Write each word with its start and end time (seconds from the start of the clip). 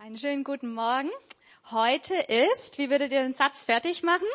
Einen 0.00 0.16
schönen 0.16 0.44
guten 0.44 0.74
Morgen. 0.74 1.10
Heute 1.72 2.14
ist, 2.14 2.78
wie 2.78 2.88
würdet 2.88 3.10
ihr 3.10 3.20
den 3.20 3.34
Satz 3.34 3.64
fertig 3.64 4.04
machen? 4.04 4.28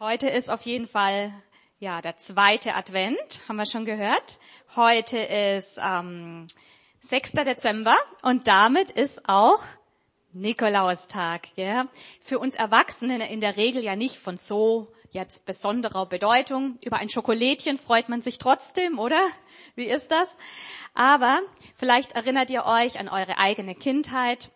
Heute 0.00 0.30
ist 0.30 0.48
auf 0.48 0.62
jeden 0.62 0.88
Fall 0.88 1.30
ja 1.78 2.00
der 2.00 2.16
zweite 2.16 2.74
Advent, 2.74 3.42
haben 3.46 3.56
wir 3.56 3.66
schon 3.66 3.84
gehört. 3.84 4.38
Heute 4.76 5.18
ist 5.18 5.78
ähm, 5.78 6.46
6. 7.00 7.32
Dezember 7.32 7.96
und 8.22 8.48
damit 8.48 8.90
ist 8.90 9.28
auch 9.28 9.62
Nikolaustag. 10.32 11.48
Ja? 11.56 11.86
Für 12.22 12.38
uns 12.38 12.54
Erwachsene 12.54 13.30
in 13.30 13.40
der 13.40 13.58
Regel 13.58 13.84
ja 13.84 13.94
nicht 13.94 14.16
von 14.16 14.38
so 14.38 14.90
jetzt 15.14 15.46
besonderer 15.46 16.06
Bedeutung. 16.06 16.78
Über 16.82 16.96
ein 16.96 17.08
Schokolädchen 17.08 17.78
freut 17.78 18.08
man 18.08 18.20
sich 18.20 18.38
trotzdem, 18.38 18.98
oder? 18.98 19.20
Wie 19.76 19.86
ist 19.86 20.10
das? 20.10 20.36
Aber 20.92 21.40
vielleicht 21.76 22.12
erinnert 22.12 22.50
ihr 22.50 22.66
euch 22.66 22.98
an 22.98 23.08
eure 23.08 23.38
eigene 23.38 23.74
Kindheit 23.74 24.50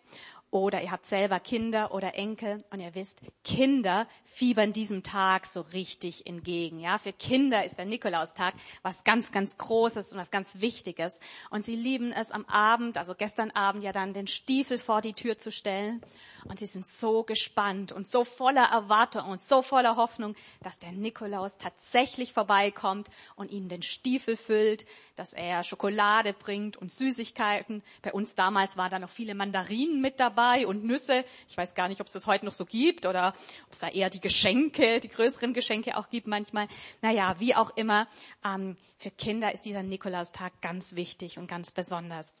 oder 0.51 0.81
ihr 0.81 0.91
habt 0.91 1.05
selber 1.05 1.39
Kinder 1.39 1.93
oder 1.93 2.15
Enkel 2.15 2.63
und 2.71 2.79
ihr 2.79 2.95
wisst, 2.95 3.21
Kinder 3.43 4.07
fiebern 4.25 4.73
diesem 4.73 5.03
Tag 5.03 5.45
so 5.45 5.61
richtig 5.61 6.25
entgegen. 6.25 6.79
Ja, 6.79 6.97
für 6.97 7.13
Kinder 7.13 7.63
ist 7.63 7.77
der 7.77 7.85
Nikolaustag 7.85 8.55
was 8.81 9.03
ganz, 9.03 9.31
ganz 9.31 9.57
Großes 9.57 10.11
und 10.11 10.17
was 10.17 10.31
ganz 10.31 10.59
Wichtiges. 10.59 11.19
Und 11.51 11.65
sie 11.65 11.75
lieben 11.75 12.11
es 12.11 12.31
am 12.31 12.45
Abend, 12.45 12.97
also 12.97 13.13
gestern 13.15 13.51
Abend 13.51 13.83
ja 13.83 13.91
dann 13.91 14.13
den 14.13 14.25
Stiefel 14.25 14.79
vor 14.79 15.01
die 15.01 15.13
Tür 15.13 15.37
zu 15.37 15.51
stellen. 15.51 16.01
Und 16.45 16.57
sie 16.57 16.65
sind 16.65 16.87
so 16.87 17.23
gespannt 17.23 17.91
und 17.91 18.07
so 18.07 18.23
voller 18.23 18.65
Erwartung 18.65 19.29
und 19.29 19.41
so 19.41 19.61
voller 19.61 19.97
Hoffnung, 19.97 20.35
dass 20.63 20.79
der 20.79 20.93
Nikolaus 20.93 21.51
tatsächlich 21.59 22.33
vorbeikommt 22.33 23.09
und 23.35 23.51
ihnen 23.51 23.69
den 23.69 23.83
Stiefel 23.83 24.35
füllt, 24.35 24.85
dass 25.15 25.33
er 25.33 25.63
Schokolade 25.63 26.33
bringt 26.33 26.77
und 26.77 26.91
Süßigkeiten. 26.91 27.83
Bei 28.01 28.13
uns 28.13 28.33
damals 28.33 28.77
waren 28.77 28.89
da 28.89 28.99
noch 28.99 29.09
viele 29.09 29.35
Mandarinen 29.35 30.01
mit 30.01 30.19
dabei 30.19 30.38
und 30.65 30.83
Nüsse. 30.83 31.25
Ich 31.47 31.57
weiß 31.57 31.75
gar 31.75 31.87
nicht, 31.87 32.01
ob 32.01 32.07
es 32.07 32.13
das 32.13 32.27
heute 32.27 32.45
noch 32.45 32.53
so 32.53 32.65
gibt 32.65 33.05
oder 33.05 33.33
ob 33.67 33.73
es 33.73 33.79
da 33.79 33.89
eher 33.89 34.09
die 34.09 34.19
Geschenke, 34.19 34.99
die 34.99 35.09
größeren 35.09 35.53
Geschenke 35.53 35.97
auch 35.97 36.09
gibt 36.09 36.27
manchmal. 36.27 36.67
Naja, 37.01 37.35
wie 37.39 37.55
auch 37.55 37.75
immer, 37.75 38.07
ähm, 38.45 38.77
für 38.97 39.11
Kinder 39.11 39.53
ist 39.53 39.65
dieser 39.65 39.83
Nikolaustag 39.83 40.61
ganz 40.61 40.95
wichtig 40.95 41.37
und 41.37 41.47
ganz 41.47 41.71
besonders. 41.71 42.35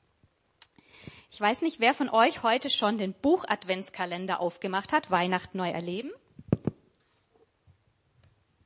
Ich 1.31 1.39
weiß 1.39 1.61
nicht, 1.61 1.79
wer 1.79 1.93
von 1.93 2.09
euch 2.09 2.41
heute 2.43 2.69
schon 2.69 2.97
den 2.97 3.13
Buch 3.13 3.45
Adventskalender 3.47 4.39
aufgemacht 4.39 4.91
hat, 4.91 5.11
Weihnachten 5.11 5.57
neu 5.57 5.69
erleben. 5.69 6.11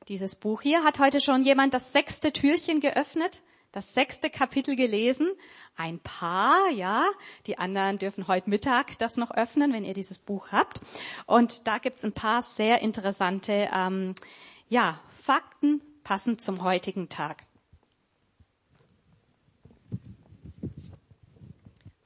Dieses 0.08 0.34
Buch 0.34 0.62
hier 0.62 0.84
hat 0.84 0.98
heute 0.98 1.20
schon 1.20 1.44
jemand 1.44 1.74
das 1.74 1.92
sechste 1.92 2.32
Türchen 2.32 2.80
geöffnet 2.80 3.42
das 3.74 3.92
sechste 3.92 4.30
Kapitel 4.30 4.76
gelesen. 4.76 5.28
Ein 5.76 5.98
paar, 5.98 6.70
ja. 6.70 7.06
Die 7.46 7.58
anderen 7.58 7.98
dürfen 7.98 8.28
heute 8.28 8.48
Mittag 8.48 8.96
das 8.98 9.16
noch 9.16 9.32
öffnen, 9.32 9.72
wenn 9.72 9.84
ihr 9.84 9.94
dieses 9.94 10.18
Buch 10.18 10.52
habt. 10.52 10.80
Und 11.26 11.66
da 11.66 11.78
gibt's 11.78 12.04
ein 12.04 12.12
paar 12.12 12.42
sehr 12.42 12.82
interessante, 12.82 13.68
ähm, 13.74 14.14
ja, 14.68 15.00
Fakten 15.20 15.82
passend 16.04 16.40
zum 16.40 16.62
heutigen 16.62 17.08
Tag. 17.08 17.44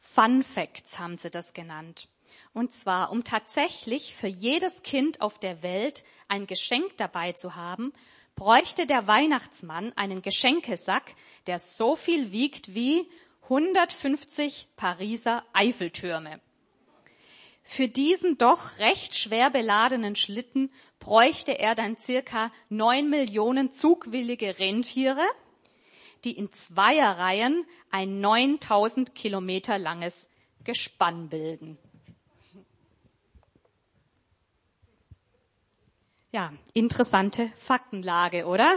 Fun 0.01 0.43
Facts 0.43 0.99
haben 0.99 1.19
sie 1.19 1.31
das 1.31 1.53
genannt. 1.53 2.09
Und 2.55 2.73
zwar, 2.73 3.13
um 3.13 3.25
tatsächlich 3.25 4.15
für 4.15 4.27
jedes 4.27 4.83
Kind 4.83 5.21
auf 5.21 5.39
der 5.39 5.63
Welt 5.63 6.03
ein 6.29 6.47
Geschenk 6.47 6.97
dabei 6.97 7.33
zu 7.33 7.57
haben, 7.57 7.93
bräuchte 8.39 8.86
der 8.86 9.08
Weihnachtsmann 9.08 9.92
einen 9.97 10.22
Geschenkesack, 10.22 11.17
der 11.48 11.58
so 11.58 11.97
viel 11.97 12.31
wiegt 12.31 12.72
wie 12.72 13.05
150 13.42 14.69
Pariser 14.77 15.44
Eiffeltürme. 15.53 16.41
Für 17.64 17.89
diesen 17.89 18.39
doch 18.39 18.78
recht 18.78 19.16
schwer 19.16 19.50
beladenen 19.50 20.14
Schlitten 20.14 20.70
bräuchte 21.00 21.59
er 21.59 21.75
dann 21.75 21.98
circa 21.98 22.53
neun 22.69 23.10
Millionen 23.10 23.72
zugwillige 23.72 24.60
Rentiere, 24.60 25.27
die 26.22 26.38
in 26.38 26.53
Zweierreihen 26.53 27.66
ein 27.91 28.21
9000 28.21 29.16
Kilometer 29.16 29.78
langes 29.78 30.28
Gespann 30.62 31.28
bilden. 31.28 31.77
Ja, 36.31 36.53
interessante 36.75 37.50
Faktenlage, 37.56 38.44
oder? 38.44 38.77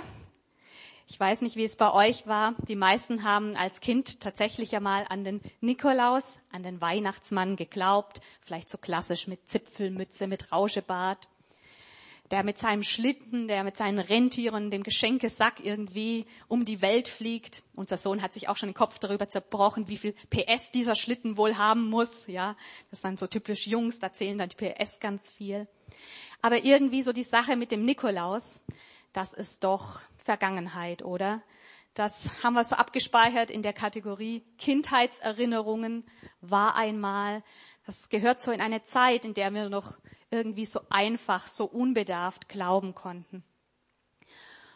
Ich 1.09 1.19
weiß 1.19 1.41
nicht, 1.41 1.57
wie 1.57 1.66
es 1.66 1.75
bei 1.75 1.91
euch 1.91 2.25
war. 2.25 2.56
Die 2.69 2.78
meisten 2.78 3.25
haben 3.25 3.57
als 3.57 3.81
Kind 3.81 4.22
tatsächlich 4.22 4.73
einmal 4.73 5.06
an 5.09 5.25
den 5.25 5.41
Nikolaus, 5.59 6.39
an 6.53 6.63
den 6.63 6.79
Weihnachtsmann 6.79 7.57
geglaubt. 7.57 8.22
Vielleicht 8.39 8.69
so 8.69 8.78
klassisch 8.78 9.28
mit 9.28 9.50
Zipfelmütze, 9.50 10.28
mit 10.28 10.53
Rauschebart. 10.53 11.28
Der 12.31 12.45
mit 12.45 12.57
seinem 12.57 12.84
Schlitten, 12.84 13.50
der 13.50 13.66
mit 13.66 13.75
seinen 13.75 14.00
Rentieren, 14.00 14.72
dem 14.72 14.83
Geschenkesack 14.83 15.59
irgendwie 15.62 16.28
um 16.47 16.63
die 16.63 16.81
Welt 16.81 17.09
fliegt. 17.09 17.63
Unser 17.75 17.97
Sohn 17.97 18.22
hat 18.22 18.31
sich 18.31 18.47
auch 18.47 18.56
schon 18.56 18.69
den 18.69 18.75
Kopf 18.75 18.97
darüber 18.97 19.28
zerbrochen, 19.28 19.89
wie 19.89 19.97
viel 19.97 20.13
PS 20.29 20.72
dieser 20.72 20.95
Schlitten 20.95 21.35
wohl 21.35 21.57
haben 21.57 21.89
muss. 21.89 22.28
Ja, 22.28 22.56
das 22.91 23.01
dann 23.01 23.18
so 23.18 23.28
typisch 23.28 23.68
Jungs, 23.68 24.00
da 24.00 24.13
zählen 24.13 24.38
dann 24.38 24.47
die 24.47 24.56
PS 24.56 25.01
ganz 25.01 25.29
viel. 25.29 25.68
Aber 26.41 26.63
irgendwie 26.63 27.02
so 27.02 27.13
die 27.13 27.24
Sache 27.24 27.56
mit 27.56 27.72
dem 27.72 27.85
Nikolaus, 27.85 28.62
das 29.13 29.34
ist 29.34 29.63
doch 29.63 30.02
Vergangenheit, 30.18 31.03
oder? 31.03 31.41
Das 31.94 32.44
haben 32.44 32.53
wir 32.53 32.63
so 32.63 32.75
abgespeichert 32.75 33.52
in 33.52 33.62
der 33.62 33.74
Kategorie 33.74 34.44
Kindheitserinnerungen 34.57 36.06
war 36.40 36.75
einmal. 36.75 37.44
Das 37.85 38.07
gehört 38.09 38.41
so 38.41 38.51
in 38.51 38.62
eine 38.62 38.84
Zeit, 38.84 39.25
in 39.25 39.34
der 39.34 39.53
wir 39.53 39.69
noch 39.69 39.97
irgendwie 40.30 40.66
so 40.66 40.80
einfach, 40.90 41.47
so 41.47 41.66
unbedarft 41.66 42.47
glauben 42.47 42.96
konnten. 42.96 43.44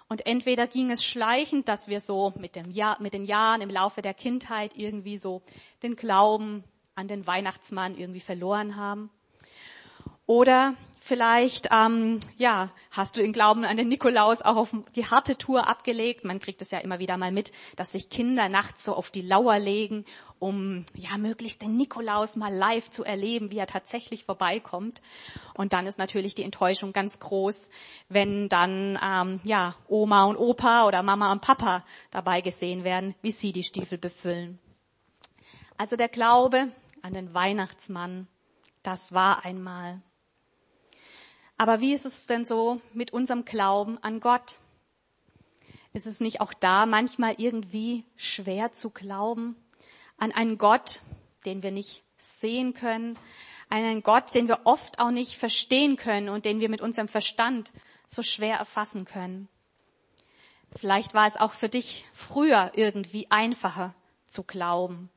Und 0.08 0.26
entweder 0.26 0.68
ging 0.68 0.92
es 0.92 1.04
schleichend, 1.04 1.68
dass 1.68 1.88
wir 1.88 2.00
so 2.00 2.34
mit, 2.36 2.56
dem 2.56 2.70
Jahr, 2.70 3.02
mit 3.02 3.14
den 3.14 3.26
Jahren 3.26 3.62
im 3.62 3.70
Laufe 3.70 4.02
der 4.02 4.14
Kindheit 4.14 4.74
irgendwie 4.76 5.18
so 5.18 5.42
den 5.82 5.96
Glauben 5.96 6.64
an 6.94 7.08
den 7.08 7.26
Weihnachtsmann 7.26 7.98
irgendwie 7.98 8.20
verloren 8.20 8.76
haben. 8.76 9.10
Oder 10.28 10.76
vielleicht, 11.06 11.70
ähm, 11.72 12.20
ja, 12.36 12.72
hast 12.90 13.16
du 13.16 13.22
den 13.22 13.32
Glauben 13.32 13.64
an 13.64 13.78
den 13.78 13.90
Nikolaus 13.90 14.42
auch 14.42 14.56
auf 14.56 14.76
die 14.96 15.06
harte 15.06 15.38
Tour 15.38 15.68
abgelegt. 15.68 16.26
Man 16.26 16.40
kriegt 16.40 16.64
es 16.64 16.72
ja 16.72 16.80
immer 16.80 16.98
wieder 16.98 17.16
mal 17.16 17.32
mit, 17.32 17.52
dass 17.76 17.92
sich 17.92 18.10
Kinder 18.10 18.50
nachts 18.50 18.86
so 18.86 18.96
auf 18.96 19.12
die 19.12 19.22
Lauer 19.22 19.60
legen, 19.60 20.04
um 20.40 20.84
ja 20.96 21.20
möglichst 21.20 21.62
den 21.62 21.78
Nikolaus 21.78 22.36
mal 22.38 22.52
live 22.52 22.90
zu 22.90 23.04
erleben, 23.04 23.52
wie 23.52 23.60
er 23.60 23.68
tatsächlich 23.68 24.26
vorbeikommt. 24.26 25.04
Und 25.54 25.74
dann 25.74 25.86
ist 25.86 26.00
natürlich 26.00 26.34
die 26.34 26.44
Enttäuschung 26.44 26.92
ganz 26.92 27.20
groß, 27.20 27.70
wenn 28.10 28.50
dann 28.50 28.98
ähm, 29.04 29.42
ja 29.44 29.76
Oma 29.88 30.26
und 30.26 30.38
Opa 30.38 30.88
oder 30.88 31.04
Mama 31.04 31.32
und 31.32 31.42
Papa 31.42 31.86
dabei 32.10 32.42
gesehen 32.42 32.84
werden, 32.84 33.14
wie 33.22 33.32
sie 33.32 33.54
die 33.54 33.64
Stiefel 33.64 34.00
befüllen. 34.00 34.58
Also 35.78 35.98
der 35.98 36.10
Glaube 36.10 36.70
an 37.04 37.14
den 37.14 37.36
Weihnachtsmann, 37.36 38.28
das 38.82 39.14
war 39.14 39.46
einmal. 39.46 40.02
Aber 41.58 41.80
wie 41.80 41.94
ist 41.94 42.06
es 42.06 42.28
denn 42.28 42.44
so 42.44 42.82
mit 42.94 43.14
unserem 43.14 43.46
Glauben 43.46 43.98
an 44.04 44.20
Gott? 44.20 44.60
Ist 45.94 46.06
es 46.06 46.20
nicht 46.20 46.42
auch 46.42 46.54
da 46.54 46.86
manchmal 46.86 47.36
irgendwie 47.38 48.04
schwer 48.18 48.74
zu 48.74 48.90
glauben 48.90 49.56
an 50.18 50.32
einen 50.34 50.58
Gott, 50.58 51.02
den 51.46 51.64
wir 51.64 51.72
nicht 51.72 52.04
sehen 52.18 52.74
können, 52.74 53.18
einen 53.70 54.04
Gott, 54.04 54.34
den 54.36 54.48
wir 54.48 54.62
oft 54.66 55.00
auch 55.00 55.12
nicht 55.12 55.38
verstehen 55.38 55.96
können 55.96 56.30
und 56.30 56.46
den 56.46 56.60
wir 56.60 56.70
mit 56.70 56.82
unserem 56.82 57.08
Verstand 57.08 57.72
so 58.08 58.22
schwer 58.22 58.58
erfassen 58.58 59.06
können? 59.06 59.48
Vielleicht 60.76 61.14
war 61.14 61.26
es 61.26 61.38
auch 61.38 61.54
für 61.54 61.70
dich 61.70 62.06
früher 62.14 62.72
irgendwie 62.76 63.32
einfacher 63.32 63.96
zu 64.28 64.44
glauben. 64.44 65.10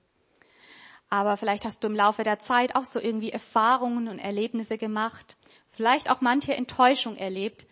Aber 1.10 1.36
vielleicht 1.36 1.64
hast 1.64 1.82
du 1.82 1.88
im 1.88 1.96
Laufe 1.96 2.22
der 2.22 2.38
Zeit 2.38 2.76
auch 2.76 2.84
so 2.84 3.00
irgendwie 3.00 3.32
Erfahrungen 3.32 4.08
und 4.08 4.18
Erlebnisse 4.18 4.78
gemacht, 4.78 5.36
vielleicht 5.78 6.10
auch 6.10 6.20
manche 6.20 6.54
Enttäuschung 6.54 7.14
erlebt, 7.14 7.64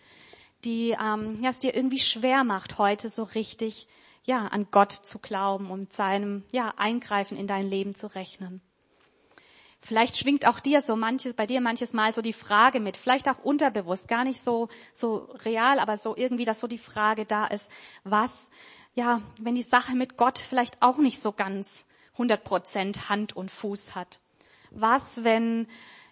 die 0.64 0.90
ähm, 0.90 1.42
ja, 1.42 1.50
es 1.50 1.58
dir 1.58 1.74
irgendwie 1.74 1.98
schwer 1.98 2.44
macht, 2.44 2.78
heute 2.78 3.08
so 3.08 3.24
richtig 3.24 3.88
ja 4.22 4.46
an 4.46 4.68
Gott 4.70 4.92
zu 4.92 5.18
glauben 5.18 5.72
und 5.72 5.92
seinem 5.92 6.44
ja 6.52 6.72
Eingreifen 6.76 7.36
in 7.36 7.48
dein 7.48 7.68
Leben 7.68 7.96
zu 7.96 8.06
rechnen. 8.06 8.60
Vielleicht 9.80 10.18
schwingt 10.18 10.46
auch 10.46 10.60
dir 10.60 10.82
so 10.82 10.94
manches, 10.94 11.34
bei 11.34 11.46
dir 11.46 11.60
manches 11.60 11.94
Mal 11.94 12.12
so 12.12 12.22
die 12.22 12.32
Frage 12.32 12.78
mit, 12.78 12.96
vielleicht 12.96 13.28
auch 13.28 13.40
unterbewusst, 13.40 14.06
gar 14.06 14.22
nicht 14.22 14.40
so, 14.40 14.68
so 14.94 15.28
real, 15.44 15.80
aber 15.80 15.98
so 15.98 16.16
irgendwie, 16.16 16.44
dass 16.44 16.60
so 16.60 16.68
die 16.68 16.78
Frage 16.78 17.24
da 17.24 17.48
ist, 17.48 17.72
was, 18.04 18.50
ja, 18.94 19.20
wenn 19.40 19.56
die 19.56 19.62
Sache 19.62 19.96
mit 19.96 20.16
Gott 20.16 20.38
vielleicht 20.38 20.80
auch 20.80 20.98
nicht 20.98 21.20
so 21.20 21.32
ganz 21.32 21.88
100 22.12 22.44
Prozent 22.44 23.08
Hand 23.08 23.34
und 23.34 23.50
Fuß 23.50 23.96
hat. 23.96 24.20
Was, 24.70 25.24
wenn 25.24 25.66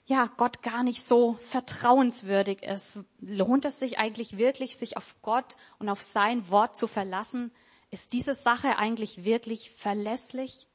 ja, 0.07 0.31
Gott 0.37 0.63
gar 0.63 0.83
nicht 0.83 1.05
so 1.05 1.39
vertrauenswürdig 1.49 2.63
ist. 2.63 3.01
Lohnt 3.21 3.65
es 3.65 3.79
sich 3.79 3.99
eigentlich 3.99 4.37
wirklich, 4.37 4.77
sich 4.77 4.97
auf 4.97 5.17
Gott 5.23 5.57
und 5.79 5.89
auf 5.89 6.03
sein 6.03 6.49
Wort 6.51 6.77
zu 6.77 6.87
verlassen? 6.87 7.51
Ist 7.91 8.13
diese 8.13 8.35
Sache 8.35 8.77
eigentlich 8.77 9.25
wirklich 9.25 9.71
verlässlich? 9.71 10.67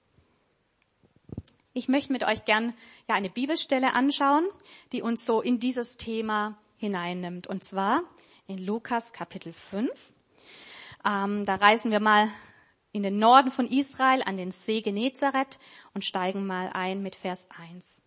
Ich 1.74 1.88
möchte 1.88 2.12
mit 2.12 2.24
euch 2.24 2.46
gern 2.46 2.74
ja 3.08 3.16
eine 3.16 3.30
Bibelstelle 3.30 3.94
anschauen, 3.94 4.48
die 4.92 5.04
uns 5.04 5.26
so 5.26 5.42
in 5.42 5.60
dieses 5.60 5.98
Thema 5.98 6.58
hineinnimmt. 6.78 7.46
Und 7.46 7.64
zwar 7.64 8.02
in 8.48 8.58
Lukas 8.58 9.14
Kapitel 9.14 9.54
5. 9.54 9.92
Ähm, 11.06 11.46
da 11.46 11.56
reisen 11.56 11.92
wir 11.92 12.00
mal 12.00 12.30
in 12.92 13.04
den 13.04 13.20
Norden 13.20 13.52
von 13.52 13.68
Israel 13.68 14.24
an 14.24 14.38
den 14.38 14.50
See 14.50 14.82
Genezareth 14.82 15.60
und 15.94 16.04
steigen 16.04 16.48
mal 16.48 16.72
ein 16.74 17.04
mit 17.04 17.14
Vers 17.14 17.48
1. 17.72 18.02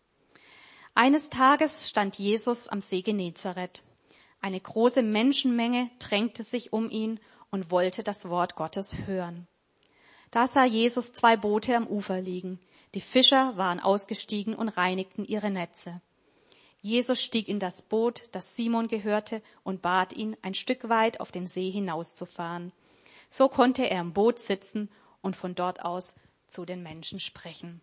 Eines 0.95 1.31
Tages 1.31 1.89
stand 1.89 2.19
Jesus 2.19 2.69
am 2.69 2.83
See 2.83 3.01
Genezareth. 3.01 3.83
Eine 4.43 4.61
große 4.61 5.03
Menschenmenge 5.03 5.91
drängte 5.99 6.43
sich 6.43 6.75
um 6.75 6.91
ihn 6.91 7.19
und 7.51 7.71
wollte 7.71 8.03
das 8.03 8.29
Wort 8.29 8.57
Gottes 8.57 8.95
hören. 9.07 9.47
Da 10.31 10.49
sah 10.49 10.65
Jesus 10.65 11.15
zwei 11.15 11.37
Boote 11.39 11.75
am 11.77 11.87
Ufer 11.87 12.21
liegen. 12.21 12.61
Die 12.95 13.01
Fischer 13.01 13.57
waren 13.57 13.81
ausgestiegen 13.81 14.55
und 14.55 14.69
reinigten 14.69 15.25
ihre 15.25 15.51
Netze. 15.51 16.03
Jesus 16.83 17.23
stieg 17.23 17.49
in 17.49 17.59
das 17.59 17.81
Boot, 17.81 18.25
das 18.33 18.55
Simon 18.55 18.89
gehörte, 18.89 19.41
und 19.63 19.81
bat 19.81 20.13
ihn, 20.13 20.37
ein 20.43 20.55
Stück 20.55 20.91
weit 20.91 21.21
auf 21.21 21.31
den 21.31 21.47
See 21.47 21.71
hinauszufahren. 21.71 22.73
So 23.31 23.49
konnte 23.49 23.89
er 23.89 24.01
im 24.01 24.13
Boot 24.13 24.41
sitzen 24.41 24.91
und 25.23 25.37
von 25.37 25.55
dort 25.55 25.83
aus 25.85 26.17
zu 26.49 26.67
den 26.67 26.83
Menschen 26.83 27.19
sprechen. 27.19 27.81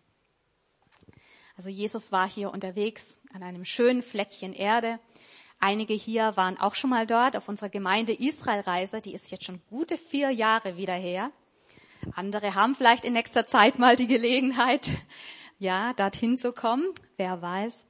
Also 1.56 1.68
Jesus 1.68 2.12
war 2.12 2.28
hier 2.28 2.52
unterwegs 2.52 3.18
an 3.32 3.42
einem 3.42 3.64
schönen 3.64 4.02
Fleckchen 4.02 4.52
Erde. 4.52 4.98
Einige 5.58 5.92
hier 5.92 6.36
waren 6.36 6.58
auch 6.58 6.74
schon 6.74 6.90
mal 6.90 7.06
dort 7.06 7.36
auf 7.36 7.48
unserer 7.48 7.68
Gemeinde 7.68 8.12
Israelreise. 8.12 9.00
Die 9.00 9.12
ist 9.12 9.30
jetzt 9.30 9.44
schon 9.44 9.60
gute 9.68 9.98
vier 9.98 10.30
Jahre 10.30 10.76
wieder 10.76 10.94
her. 10.94 11.30
Andere 12.14 12.54
haben 12.54 12.74
vielleicht 12.74 13.04
in 13.04 13.12
nächster 13.12 13.46
Zeit 13.46 13.78
mal 13.78 13.94
die 13.94 14.06
Gelegenheit, 14.06 14.90
ja, 15.58 15.92
dorthin 15.92 16.38
zu 16.38 16.52
kommen. 16.52 16.86
Wer 17.18 17.42
weiß. 17.42 17.84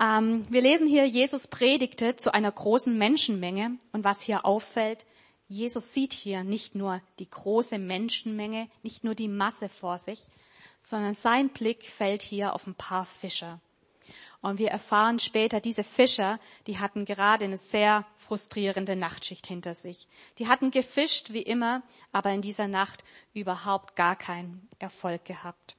Ähm, 0.00 0.44
wir 0.50 0.60
lesen 0.60 0.86
hier, 0.86 1.06
Jesus 1.06 1.46
predigte 1.46 2.16
zu 2.16 2.34
einer 2.34 2.52
großen 2.52 2.96
Menschenmenge. 2.96 3.78
Und 3.92 4.04
was 4.04 4.20
hier 4.20 4.44
auffällt, 4.44 5.06
Jesus 5.48 5.92
sieht 5.92 6.12
hier 6.12 6.44
nicht 6.44 6.74
nur 6.74 7.00
die 7.18 7.28
große 7.28 7.78
Menschenmenge, 7.78 8.68
nicht 8.82 9.04
nur 9.04 9.14
die 9.14 9.28
Masse 9.28 9.68
vor 9.68 9.98
sich, 9.98 10.18
sondern 10.82 11.14
sein 11.14 11.48
Blick 11.48 11.86
fällt 11.86 12.20
hier 12.20 12.54
auf 12.54 12.66
ein 12.66 12.74
paar 12.74 13.06
Fischer. 13.06 13.60
Und 14.42 14.58
wir 14.58 14.70
erfahren 14.70 15.20
später, 15.20 15.60
diese 15.60 15.84
Fischer, 15.84 16.40
die 16.66 16.80
hatten 16.80 17.04
gerade 17.04 17.44
eine 17.44 17.56
sehr 17.56 18.04
frustrierende 18.18 18.96
Nachtschicht 18.96 19.46
hinter 19.46 19.74
sich. 19.74 20.08
Die 20.38 20.48
hatten 20.48 20.72
gefischt 20.72 21.32
wie 21.32 21.42
immer, 21.42 21.82
aber 22.10 22.32
in 22.32 22.42
dieser 22.42 22.66
Nacht 22.66 23.04
überhaupt 23.32 23.94
gar 23.94 24.16
keinen 24.16 24.68
Erfolg 24.80 25.24
gehabt. 25.24 25.76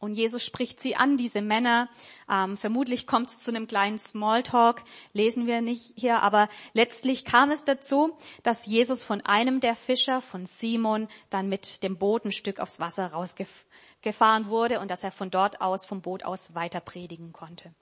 Und 0.00 0.14
Jesus 0.14 0.42
spricht 0.42 0.80
sie 0.80 0.96
an, 0.96 1.18
diese 1.18 1.42
Männer. 1.42 1.90
Ähm, 2.28 2.56
vermutlich 2.56 3.06
kommt 3.06 3.28
es 3.28 3.40
zu 3.40 3.50
einem 3.50 3.68
kleinen 3.68 3.98
Smalltalk, 3.98 4.82
lesen 5.12 5.46
wir 5.46 5.60
nicht 5.60 5.92
hier, 5.94 6.22
aber 6.22 6.48
letztlich 6.72 7.26
kam 7.26 7.50
es 7.50 7.64
dazu, 7.64 8.16
dass 8.42 8.64
Jesus 8.64 9.04
von 9.04 9.20
einem 9.20 9.60
der 9.60 9.76
Fischer, 9.76 10.22
von 10.22 10.46
Simon, 10.46 11.06
dann 11.28 11.50
mit 11.50 11.82
dem 11.82 11.98
Boot 11.98 12.24
ein 12.24 12.32
Stück 12.32 12.60
aufs 12.60 12.80
Wasser 12.80 13.08
rausgefahren 13.12 14.48
wurde 14.48 14.80
und 14.80 14.90
dass 14.90 15.04
er 15.04 15.12
von 15.12 15.30
dort 15.30 15.60
aus, 15.60 15.84
vom 15.84 16.00
Boot 16.00 16.24
aus 16.24 16.54
weiter 16.54 16.80
predigen 16.80 17.34
konnte. 17.34 17.74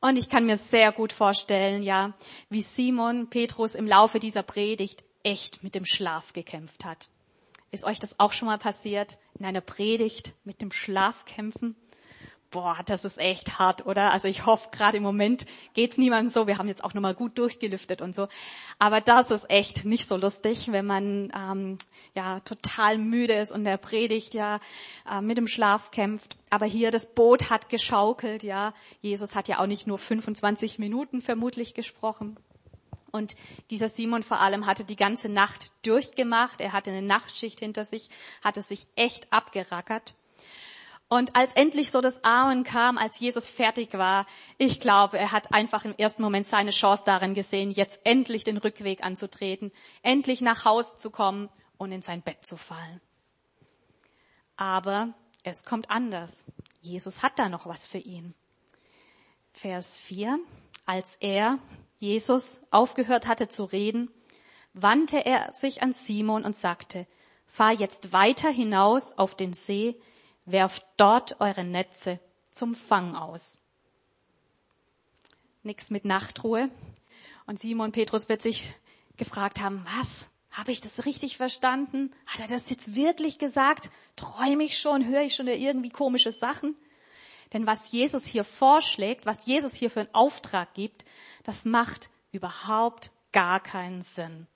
Und 0.00 0.16
ich 0.16 0.30
kann 0.30 0.46
mir 0.46 0.56
sehr 0.56 0.90
gut 0.90 1.12
vorstellen, 1.12 1.82
ja, 1.82 2.14
wie 2.48 2.62
Simon 2.62 3.28
Petrus 3.28 3.74
im 3.74 3.86
Laufe 3.86 4.18
dieser 4.18 4.42
Predigt 4.42 5.04
echt 5.22 5.62
mit 5.62 5.74
dem 5.74 5.84
Schlaf 5.84 6.32
gekämpft 6.32 6.86
hat. 6.86 7.10
Ist 7.70 7.84
euch 7.84 8.00
das 8.00 8.18
auch 8.18 8.32
schon 8.32 8.46
mal 8.46 8.58
passiert? 8.58 9.18
In 9.38 9.44
einer 9.44 9.60
Predigt 9.60 10.34
mit 10.44 10.60
dem 10.60 10.72
Schlaf 10.72 11.24
kämpfen? 11.24 11.76
Boah, 12.50 12.78
das 12.84 13.04
ist 13.04 13.18
echt 13.18 13.60
hart, 13.60 13.86
oder? 13.86 14.10
Also 14.10 14.26
ich 14.26 14.44
hoffe, 14.44 14.70
gerade 14.72 14.96
im 14.96 15.04
Moment 15.04 15.46
geht's 15.74 15.98
niemandem 15.98 16.30
so. 16.30 16.48
Wir 16.48 16.58
haben 16.58 16.66
jetzt 16.66 16.82
auch 16.82 16.94
nochmal 16.94 17.14
gut 17.14 17.38
durchgelüftet 17.38 18.02
und 18.02 18.12
so. 18.12 18.26
Aber 18.80 19.00
das 19.00 19.30
ist 19.30 19.48
echt 19.48 19.84
nicht 19.84 20.08
so 20.08 20.16
lustig, 20.16 20.72
wenn 20.72 20.84
man 20.84 21.32
ähm, 21.32 21.78
ja 22.16 22.40
total 22.40 22.98
müde 22.98 23.34
ist 23.34 23.52
und 23.52 23.62
der 23.62 23.76
Predigt 23.76 24.34
ja 24.34 24.58
äh, 25.08 25.20
mit 25.20 25.38
dem 25.38 25.46
Schlaf 25.46 25.92
kämpft. 25.92 26.38
Aber 26.50 26.66
hier 26.66 26.90
das 26.90 27.06
Boot 27.06 27.50
hat 27.50 27.68
geschaukelt, 27.68 28.42
ja. 28.42 28.74
Jesus 29.00 29.36
hat 29.36 29.46
ja 29.46 29.60
auch 29.60 29.66
nicht 29.66 29.86
nur 29.86 29.98
25 29.98 30.80
Minuten 30.80 31.22
vermutlich 31.22 31.74
gesprochen. 31.74 32.36
Und 33.12 33.34
dieser 33.70 33.88
Simon 33.88 34.22
vor 34.22 34.40
allem 34.40 34.66
hatte 34.66 34.84
die 34.84 34.96
ganze 34.96 35.28
Nacht 35.28 35.72
durchgemacht. 35.82 36.60
Er 36.60 36.72
hatte 36.72 36.90
eine 36.90 37.02
Nachtschicht 37.02 37.60
hinter 37.60 37.84
sich, 37.84 38.08
hatte 38.42 38.62
sich 38.62 38.86
echt 38.96 39.32
abgerackert. 39.32 40.14
Und 41.12 41.34
als 41.34 41.54
endlich 41.54 41.90
so 41.90 42.00
das 42.00 42.22
Amen 42.22 42.62
kam, 42.62 42.96
als 42.96 43.18
Jesus 43.18 43.48
fertig 43.48 43.94
war, 43.94 44.26
ich 44.58 44.78
glaube, 44.78 45.18
er 45.18 45.32
hat 45.32 45.52
einfach 45.52 45.84
im 45.84 45.96
ersten 45.96 46.22
Moment 46.22 46.46
seine 46.46 46.70
Chance 46.70 47.02
darin 47.04 47.34
gesehen, 47.34 47.72
jetzt 47.72 48.00
endlich 48.04 48.44
den 48.44 48.58
Rückweg 48.58 49.02
anzutreten, 49.02 49.72
endlich 50.02 50.40
nach 50.40 50.64
Hause 50.64 50.92
zu 50.98 51.10
kommen 51.10 51.48
und 51.78 51.90
in 51.90 52.00
sein 52.00 52.22
Bett 52.22 52.46
zu 52.46 52.56
fallen. 52.56 53.00
Aber 54.56 55.12
es 55.42 55.64
kommt 55.64 55.90
anders. 55.90 56.44
Jesus 56.80 57.24
hat 57.24 57.40
da 57.40 57.48
noch 57.48 57.66
was 57.66 57.88
für 57.88 57.98
ihn. 57.98 58.34
Vers 59.52 59.98
4. 59.98 60.38
Als 60.86 61.16
er, 61.16 61.58
Jesus 62.00 62.60
aufgehört 62.70 63.26
hatte 63.26 63.46
zu 63.48 63.64
reden, 63.64 64.10
wandte 64.72 65.18
er 65.18 65.52
sich 65.52 65.82
an 65.82 65.92
Simon 65.92 66.44
und 66.44 66.56
sagte, 66.56 67.06
fahr 67.46 67.72
jetzt 67.72 68.12
weiter 68.12 68.48
hinaus 68.48 69.16
auf 69.18 69.34
den 69.34 69.52
See, 69.52 69.96
werft 70.46 70.84
dort 70.96 71.40
eure 71.40 71.62
Netze 71.62 72.18
zum 72.52 72.74
Fang 72.74 73.14
aus. 73.14 73.58
Nix 75.62 75.90
mit 75.90 76.06
Nachtruhe. 76.06 76.70
Und 77.46 77.60
Simon 77.60 77.92
Petrus 77.92 78.30
wird 78.30 78.40
sich 78.40 78.72
gefragt 79.18 79.60
haben, 79.60 79.84
was? 79.98 80.26
Habe 80.50 80.72
ich 80.72 80.80
das 80.80 81.04
richtig 81.04 81.36
verstanden? 81.36 82.10
Hat 82.26 82.40
er 82.40 82.48
das 82.48 82.70
jetzt 82.70 82.94
wirklich 82.94 83.38
gesagt? 83.38 83.90
Träume 84.16 84.64
ich 84.64 84.78
schon? 84.78 85.06
Höre 85.06 85.22
ich 85.22 85.34
schon 85.34 85.46
irgendwie 85.46 85.90
komische 85.90 86.32
Sachen? 86.32 86.76
Denn 87.52 87.66
was 87.66 87.90
Jesus 87.90 88.24
hier 88.26 88.44
vorschlägt, 88.44 89.26
was 89.26 89.46
Jesus 89.46 89.74
hier 89.74 89.90
für 89.90 90.00
einen 90.00 90.14
Auftrag 90.14 90.72
gibt, 90.74 91.04
das 91.42 91.64
macht 91.64 92.10
überhaupt 92.32 93.10
gar 93.32 93.60
keinen 93.60 94.02
Sinn. 94.02 94.46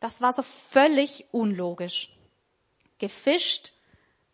Das 0.00 0.20
war 0.20 0.32
so 0.32 0.42
völlig 0.42 1.26
unlogisch. 1.32 2.10
Gefischt 2.98 3.72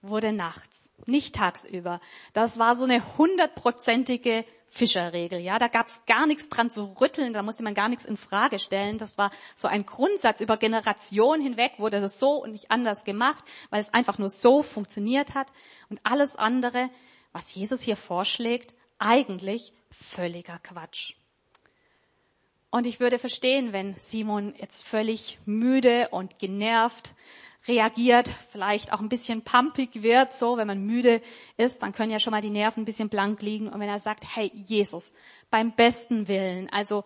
wurde 0.03 0.33
nachts, 0.33 0.91
nicht 1.07 1.35
tagsüber. 1.35 2.01
Das 2.35 2.59
war 2.59 2.77
so 2.77 2.85
eine 2.85 3.17
hundertprozentige 3.17 4.45
Fischerregel. 4.69 5.39
Ja, 5.39 5.59
da 5.59 5.69
gab 5.69 5.87
es 5.87 6.01
gar 6.05 6.27
nichts 6.27 6.49
dran 6.49 6.69
zu 6.69 6.97
rütteln, 7.01 7.33
da 7.33 7.43
musste 7.43 7.63
man 7.63 7.75
gar 7.75 7.89
nichts 7.89 8.05
in 8.05 8.17
Frage 8.17 8.59
stellen. 8.59 8.99
Das 8.99 9.17
war 9.17 9.31
so 9.55 9.69
ein 9.69 9.87
Grundsatz 9.87 10.41
über 10.41 10.57
Generationen 10.57 11.41
hinweg 11.41 11.75
wurde 11.79 12.01
das 12.01 12.19
so 12.19 12.43
und 12.43 12.51
nicht 12.51 12.71
anders 12.71 13.05
gemacht, 13.05 13.45
weil 13.71 13.81
es 13.81 13.95
einfach 13.95 14.19
nur 14.19 14.29
so 14.29 14.63
funktioniert 14.63 15.35
hat. 15.35 15.47
Und 15.91 16.01
alles 16.03 16.35
andere, 16.37 16.91
was 17.35 17.55
Jesus 17.55 17.83
hier 17.83 17.97
vorschlägt, 17.97 18.73
eigentlich 18.99 19.75
völliger 19.91 20.59
Quatsch. 20.61 21.13
Und 22.71 22.87
ich 22.87 23.01
würde 23.01 23.19
verstehen, 23.19 23.73
wenn 23.73 23.95
Simon 23.99 24.55
jetzt 24.57 24.87
völlig 24.87 25.39
müde 25.45 26.09
und 26.11 26.39
genervt 26.39 27.13
reagiert, 27.67 28.31
vielleicht 28.51 28.93
auch 28.93 29.01
ein 29.01 29.09
bisschen 29.09 29.43
pumpig 29.43 30.03
wird, 30.03 30.33
so, 30.33 30.57
wenn 30.57 30.67
man 30.67 30.85
müde 30.85 31.23
ist, 31.57 31.83
dann 31.83 31.93
können 31.93 32.13
ja 32.13 32.19
schon 32.19 32.31
mal 32.31 32.41
die 32.41 32.51
Nerven 32.51 32.83
ein 32.83 32.87
bisschen 32.87 33.09
blank 33.09 33.43
liegen. 33.43 33.69
Und 33.69 33.81
wenn 33.81 33.89
er 33.89 33.99
sagt, 33.99 34.25
hey, 34.37 34.51
Jesus, 34.55 35.13
beim 35.51 35.73
besten 35.73 36.29
Willen, 36.29 36.69
also, 36.71 37.05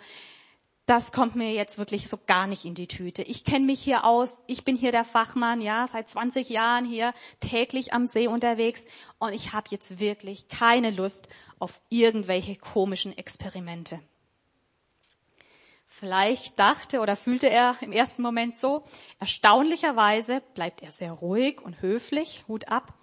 das 0.88 1.12
kommt 1.12 1.36
mir 1.36 1.52
jetzt 1.52 1.76
wirklich 1.76 2.08
so 2.08 2.18
gar 2.26 2.46
nicht 2.46 2.64
in 2.64 2.74
die 2.74 2.86
Tüte. 2.86 3.22
Ich 3.22 3.44
kenne 3.44 3.66
mich 3.66 3.78
hier 3.78 4.04
aus, 4.04 4.40
ich 4.46 4.64
bin 4.64 4.74
hier 4.74 4.90
der 4.90 5.04
Fachmann, 5.04 5.60
ja, 5.60 5.86
seit 5.92 6.08
20 6.08 6.48
Jahren 6.48 6.86
hier 6.86 7.12
täglich 7.40 7.92
am 7.92 8.06
See 8.06 8.26
unterwegs 8.26 8.86
und 9.18 9.34
ich 9.34 9.52
habe 9.52 9.68
jetzt 9.70 10.00
wirklich 10.00 10.48
keine 10.48 10.90
Lust 10.90 11.28
auf 11.58 11.78
irgendwelche 11.90 12.56
komischen 12.56 13.16
Experimente. 13.16 14.00
Vielleicht 15.88 16.58
dachte 16.58 17.00
oder 17.00 17.16
fühlte 17.16 17.50
er 17.50 17.76
im 17.82 17.92
ersten 17.92 18.22
Moment 18.22 18.56
so. 18.56 18.84
Erstaunlicherweise 19.20 20.42
bleibt 20.54 20.82
er 20.82 20.90
sehr 20.90 21.12
ruhig 21.12 21.60
und 21.60 21.82
höflich. 21.82 22.44
Hut 22.48 22.68
ab. 22.68 22.94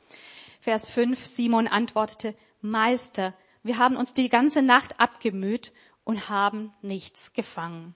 Vers 0.60 0.88
5. 0.88 1.24
Simon 1.24 1.68
antwortete, 1.68 2.34
Meister, 2.62 3.36
wir 3.62 3.78
haben 3.78 3.96
uns 3.96 4.14
die 4.14 4.30
ganze 4.30 4.64
Nacht 4.64 5.00
abgemüht 5.00 5.72
und 6.06 6.30
haben 6.30 6.74
nichts 6.82 7.34
gefangen. 7.34 7.94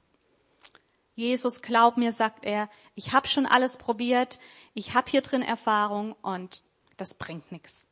Jesus, 1.15 1.61
glaub 1.61 1.95
mir, 1.95 2.11
sagt 2.11 2.45
er, 2.45 2.69
ich 2.95 3.13
habe 3.13 3.27
schon 3.27 3.45
alles 3.45 3.77
probiert, 3.77 4.39
ich 4.73 4.93
habe 4.93 5.09
hier 5.09 5.21
drin 5.21 5.41
Erfahrung 5.41 6.13
und 6.21 6.61
das 6.97 7.13
bringt 7.13 7.51
nichts. 7.51 7.85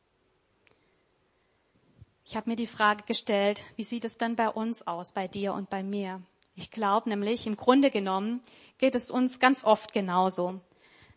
Ich 2.24 2.36
habe 2.36 2.50
mir 2.50 2.56
die 2.56 2.66
Frage 2.66 3.04
gestellt, 3.04 3.64
wie 3.76 3.84
sieht 3.84 4.04
es 4.04 4.18
denn 4.18 4.36
bei 4.36 4.50
uns 4.50 4.86
aus, 4.86 5.12
bei 5.12 5.28
dir 5.28 5.54
und 5.54 5.70
bei 5.70 5.82
mir? 5.82 6.20
Ich 6.54 6.70
glaube 6.70 7.08
nämlich, 7.08 7.46
im 7.46 7.56
Grunde 7.56 7.90
genommen 7.90 8.42
geht 8.76 8.94
es 8.94 9.10
uns 9.10 9.38
ganz 9.38 9.64
oft 9.64 9.92
genauso, 9.94 10.60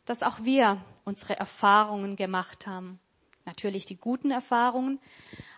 dass 0.05 0.23
auch 0.23 0.43
wir 0.43 0.81
unsere 1.03 1.37
Erfahrungen 1.37 2.15
gemacht 2.15 2.67
haben, 2.67 2.99
Natürlich 3.45 3.85
die 3.85 3.97
guten 3.97 4.31
Erfahrungen, 4.31 4.99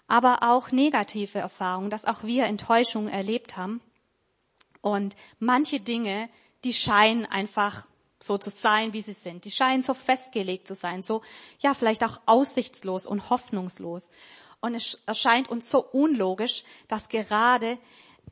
aber 0.07 0.43
auch 0.43 0.71
negative 0.71 1.39
Erfahrungen, 1.39 1.89
dass 1.89 2.05
auch 2.05 2.23
wir 2.23 2.45
Enttäuschungen 2.45 3.09
erlebt 3.11 3.57
haben. 3.57 3.81
Und 4.81 5.15
manche 5.39 5.79
Dinge, 5.79 6.29
die 6.63 6.73
scheinen 6.73 7.25
einfach 7.25 7.85
so 8.19 8.37
zu 8.37 8.49
sein, 8.49 8.93
wie 8.93 9.01
sie 9.01 9.13
sind. 9.13 9.45
Die 9.45 9.51
scheinen 9.51 9.81
so 9.81 9.93
festgelegt 9.93 10.67
zu 10.67 10.75
sein, 10.75 11.01
so, 11.01 11.21
ja, 11.59 11.73
vielleicht 11.73 12.03
auch 12.03 12.21
aussichtslos 12.25 13.05
und 13.05 13.29
hoffnungslos. 13.29 14.09
Und 14.61 14.75
es 14.75 15.01
erscheint 15.05 15.49
uns 15.49 15.69
so 15.69 15.83
unlogisch, 15.83 16.63
dass 16.87 17.09
gerade 17.09 17.77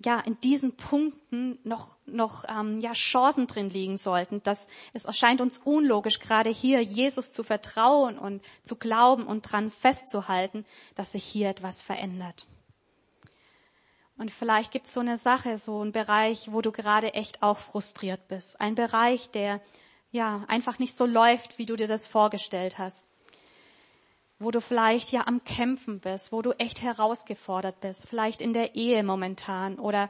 ja 0.04 0.20
in 0.20 0.40
diesen 0.42 0.76
Punkten 0.76 1.60
noch 1.64 1.98
noch 2.06 2.44
ähm, 2.50 2.80
ja 2.80 2.94
Chancen 2.94 3.48
drin 3.48 3.70
liegen 3.70 3.98
sollten. 3.98 4.42
Dass 4.44 4.68
es 4.94 5.06
erscheint 5.06 5.42
uns 5.42 5.60
unlogisch, 5.60 6.20
gerade 6.20 6.50
hier 6.50 6.82
Jesus 6.82 7.32
zu 7.32 7.44
vertrauen 7.44 8.18
und 8.18 8.42
zu 8.64 8.76
glauben 8.76 9.26
und 9.26 9.42
dran 9.42 9.72
festzuhalten, 9.72 10.66
dass 10.96 11.12
sich 11.14 11.24
hier 11.24 11.50
etwas 11.50 11.82
verändert. 11.82 12.46
Und 14.18 14.30
vielleicht 14.30 14.72
gibt 14.72 14.88
es 14.88 14.94
so 14.94 15.00
eine 15.00 15.18
Sache, 15.18 15.58
so 15.58 15.82
einen 15.82 15.92
Bereich, 15.92 16.52
wo 16.52 16.62
du 16.62 16.72
gerade 16.72 17.14
echt 17.14 17.42
auch 17.42 17.58
frustriert 17.58 18.28
bist. 18.28 18.62
Ein 18.62 18.76
Bereich, 18.76 19.32
der 19.32 19.62
ja 20.12 20.46
einfach 20.48 20.78
nicht 20.78 20.96
so 20.96 21.06
läuft, 21.06 21.58
wie 21.58 21.66
du 21.66 21.76
dir 21.76 21.88
das 21.88 22.06
vorgestellt 22.06 22.78
hast 22.78 23.08
wo 24.42 24.52
du 24.52 24.62
vielleicht 24.62 25.12
ja 25.12 25.28
am 25.28 25.44
Kämpfen 25.44 26.00
bist, 26.00 26.32
wo 26.32 26.42
du 26.42 26.52
echt 26.54 26.82
herausgefordert 26.82 27.80
bist, 27.80 28.08
vielleicht 28.08 28.42
in 28.42 28.54
der 28.54 28.76
Ehe 28.76 29.04
momentan 29.04 29.80
oder 29.80 30.10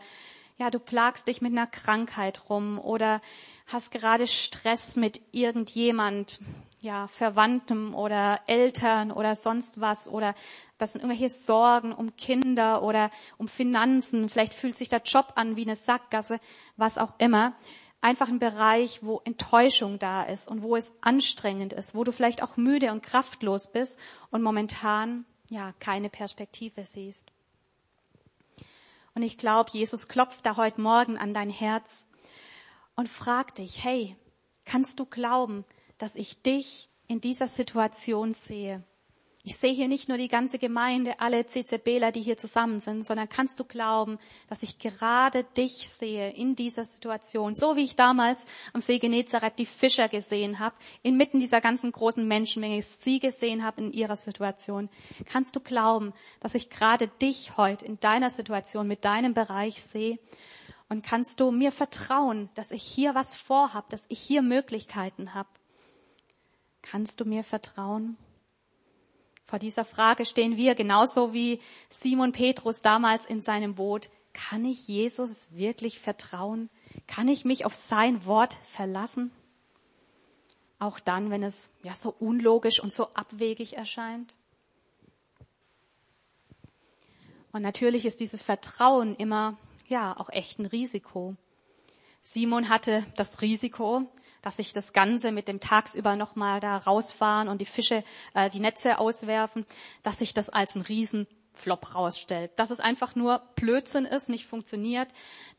ja, 0.58 0.70
du 0.70 0.80
plagst 0.80 1.28
dich 1.28 1.42
mit 1.42 1.52
einer 1.54 1.66
Krankheit 1.66 2.50
rum 2.50 2.80
oder 2.80 3.20
hast 3.68 3.92
gerade 3.92 4.28
Stress 4.28 4.96
mit 4.96 5.20
irgendjemand, 5.32 6.40
ja, 6.82 7.08
Verwandtem 7.08 7.96
oder 7.96 8.40
Eltern 8.48 9.12
oder 9.12 9.36
sonst 9.36 9.82
was 9.82 10.08
oder 10.08 10.36
das 10.78 10.94
sind 10.94 11.02
irgendwelche 11.02 11.34
Sorgen 11.34 11.92
um 11.92 12.16
Kinder 12.16 12.84
oder 12.84 13.10
um 13.38 13.48
Finanzen, 13.48 14.30
vielleicht 14.30 14.54
fühlt 14.54 14.76
sich 14.76 14.90
der 14.90 15.02
Job 15.02 15.34
an 15.36 15.56
wie 15.56 15.64
eine 15.64 15.76
Sackgasse, 15.76 16.40
was 16.78 16.98
auch 16.98 17.14
immer 17.18 17.54
einfach 18.02 18.28
ein 18.28 18.40
Bereich, 18.40 19.04
wo 19.04 19.22
Enttäuschung 19.24 20.00
da 20.00 20.24
ist 20.24 20.48
und 20.48 20.64
wo 20.64 20.76
es 20.76 20.94
anstrengend 21.02 21.74
ist, 21.74 21.96
wo 21.96 22.04
du 22.04 22.12
vielleicht 22.12 22.44
auch 22.44 22.58
müde 22.58 22.92
und 22.92 23.04
kraftlos 23.04 23.72
bist 23.72 24.00
und 24.32 24.42
momentan 24.42 25.26
ja 25.50 25.74
keine 25.80 26.10
Perspektive 26.10 26.86
siehst. 26.86 27.32
Und 29.14 29.24
ich 29.24 29.38
glaube, 29.38 29.70
Jesus 29.74 30.08
klopft 30.08 30.46
da 30.46 30.58
heute 30.58 30.82
Morgen 30.82 31.18
an 31.18 31.34
dein 31.34 31.50
Herz 31.50 32.08
und 32.96 33.10
fragt 33.10 33.58
dich, 33.58 33.84
hey, 33.84 34.16
kannst 34.66 35.00
du 35.00 35.06
glauben, 35.06 35.66
dass 35.98 36.16
ich 36.16 36.42
dich 36.42 36.90
in 37.08 37.22
dieser 37.22 37.48
Situation 37.48 38.34
sehe? 38.34 38.84
Ich 39.44 39.58
sehe 39.58 39.74
hier 39.74 39.88
nicht 39.88 40.08
nur 40.08 40.18
die 40.18 40.28
ganze 40.28 40.60
Gemeinde, 40.60 41.20
alle 41.20 41.48
CCBler, 41.48 42.12
die 42.12 42.22
hier 42.22 42.38
zusammen 42.38 42.80
sind, 42.80 43.04
sondern 43.04 43.28
kannst 43.28 43.60
du 43.60 43.64
glauben, 43.64 44.20
dass 44.48 44.62
ich 44.62 44.78
gerade 44.78 45.44
dich 45.44 45.90
sehe 45.90 46.30
in 46.32 46.56
dieser 46.56 46.86
Situation, 46.86 47.56
so 47.56 47.76
wie 47.76 47.84
ich 47.84 47.96
damals 47.96 48.46
am 48.74 48.82
See 48.82 49.00
Genezareth 49.00 49.58
die 49.58 49.66
Fischer 49.66 50.10
gesehen 50.10 50.60
habe, 50.60 50.76
inmitten 51.02 51.40
dieser 51.40 51.60
ganzen 51.60 51.92
großen 51.92 52.28
Menschenmenge 52.28 52.84
sie 52.84 53.20
gesehen 53.20 53.64
habe 53.64 53.82
in 53.82 53.94
ihrer 53.94 54.16
Situation. 54.16 54.90
Kannst 55.26 55.56
du 55.56 55.60
glauben, 55.60 56.14
dass 56.40 56.54
ich 56.54 56.70
gerade 56.70 57.08
dich 57.08 57.58
heute 57.58 57.86
in 57.86 58.00
deiner 58.00 58.30
Situation 58.30 58.88
mit 58.88 59.06
deinem 59.06 59.34
Bereich 59.34 59.82
sehe? 59.82 60.20
Und 60.88 61.04
kannst 61.04 61.40
du 61.40 61.50
mir 61.52 61.72
vertrauen, 61.72 62.50
dass 62.54 62.70
ich 62.70 62.84
hier 62.84 63.16
was 63.16 63.36
vorhab, 63.36 63.90
dass 63.90 64.06
ich 64.10 64.20
hier 64.20 64.44
Möglichkeiten 64.44 65.34
habe? 65.34 65.50
Kannst 66.84 67.22
du 67.22 67.26
mir 67.26 67.44
vertrauen? 67.44 68.18
Vor 69.52 69.60
dieser 69.60 69.84
Frage 69.84 70.26
stehen 70.26 70.56
wir 70.56 70.76
genauso 70.76 71.34
wie 71.34 71.60
Simon 71.90 72.32
Petrus 72.32 72.82
damals 72.82 73.26
in 73.26 73.42
seinem 73.42 73.76
Boot. 73.76 74.10
Kann 74.32 74.64
ich 74.64 74.88
Jesus 74.88 75.50
wirklich 75.52 76.00
vertrauen? 76.00 76.70
Kann 77.06 77.28
ich 77.28 77.44
mich 77.44 77.66
auf 77.66 77.76
sein 77.76 78.26
Wort 78.26 78.58
verlassen? 78.72 79.30
Auch 80.80 81.02
dann, 81.02 81.32
wenn 81.32 81.44
es 81.44 81.74
ja 81.84 81.94
so 81.96 82.16
unlogisch 82.18 82.80
und 82.80 82.94
so 82.94 83.14
abwegig 83.14 83.76
erscheint. 83.76 84.38
Und 87.52 87.62
natürlich 87.62 88.06
ist 88.06 88.22
dieses 88.22 88.42
Vertrauen 88.42 89.18
immer, 89.18 89.58
ja, 89.90 90.18
auch 90.18 90.30
echt 90.30 90.60
ein 90.60 90.66
Risiko. 90.66 91.36
Simon 92.22 92.70
hatte 92.70 93.06
das 93.18 93.42
Risiko, 93.42 94.10
dass 94.42 94.58
sich 94.58 94.74
das 94.74 94.94
Ganze 94.94 95.32
mit 95.32 95.48
dem 95.48 95.60
tagsüber 95.60 96.16
nochmal 96.16 96.60
da 96.60 96.78
rausfahren 96.78 97.48
und 97.48 97.60
die 97.62 97.66
Fische, 97.66 98.04
äh, 98.34 98.50
die 98.50 98.60
Netze 98.60 99.00
auswerfen, 99.00 99.66
dass 100.04 100.20
sich 100.20 100.34
das 100.34 100.50
als 100.50 100.76
ein 100.76 100.82
Riesenflop 100.82 101.96
rausstellt. 101.96 102.52
Dass 102.58 102.72
es 102.72 102.80
einfach 102.80 103.16
nur 103.16 103.40
Blödsinn 103.56 104.06
ist, 104.06 104.30
nicht 104.30 104.48
funktioniert, 104.48 105.10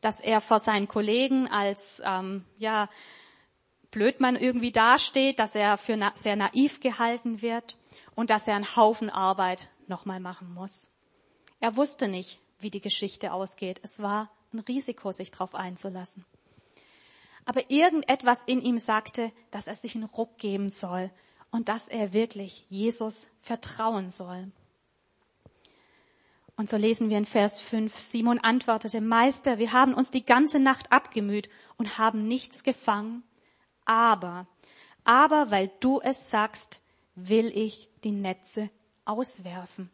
dass 0.01 0.19
er 0.19 0.41
vor 0.41 0.59
seinen 0.59 0.87
Kollegen 0.87 1.47
als, 1.47 2.01
ähm, 2.05 2.45
ja, 2.57 2.89
Blödmann 3.93 4.35
irgendwie 4.35 4.71
dasteht, 4.71 5.37
dass 5.37 5.53
er 5.53 5.77
für 5.77 5.95
na 5.95 6.11
sehr 6.15 6.35
naiv 6.35 6.79
gehalten 6.79 7.43
wird 7.43 7.77
und 8.15 8.31
dass 8.31 8.47
er 8.47 8.55
einen 8.55 8.75
Haufen 8.75 9.11
Arbeit 9.11 9.69
nochmal 9.87 10.19
machen 10.19 10.51
muss. 10.51 10.91
Er 11.59 11.77
wusste 11.77 12.07
nicht, 12.07 12.41
wie 12.59 12.71
die 12.71 12.81
Geschichte 12.81 13.31
ausgeht. 13.31 13.79
Es 13.83 14.01
war 14.01 14.31
ein 14.51 14.59
Risiko, 14.59 15.11
sich 15.11 15.29
darauf 15.29 15.53
einzulassen. 15.53 16.25
Aber 17.45 17.69
irgendetwas 17.69 18.43
in 18.45 18.61
ihm 18.61 18.77
sagte, 18.77 19.31
dass 19.51 19.67
er 19.67 19.75
sich 19.75 19.95
einen 19.95 20.05
Ruck 20.05 20.37
geben 20.37 20.71
soll 20.71 21.11
und 21.51 21.69
dass 21.69 21.87
er 21.87 22.13
wirklich 22.13 22.65
Jesus 22.69 23.31
vertrauen 23.41 24.11
soll. 24.11 24.51
Und 26.55 26.69
so 26.69 26.77
lesen 26.77 27.09
wir 27.09 27.17
in 27.17 27.25
Vers 27.25 27.59
5, 27.61 27.97
Simon 27.97 28.39
antwortete, 28.39 29.01
Meister, 29.01 29.57
wir 29.57 29.71
haben 29.71 29.93
uns 29.93 30.11
die 30.11 30.25
ganze 30.25 30.59
Nacht 30.59 30.91
abgemüht 30.91 31.49
und 31.77 31.97
haben 31.97 32.27
nichts 32.27 32.63
gefangen, 32.63 33.23
aber, 33.85 34.47
aber 35.03 35.49
weil 35.49 35.71
du 35.79 35.99
es 36.01 36.29
sagst, 36.29 36.81
will 37.15 37.51
ich 37.55 37.89
die 38.03 38.11
Netze 38.11 38.69
auswerfen. 39.05 39.89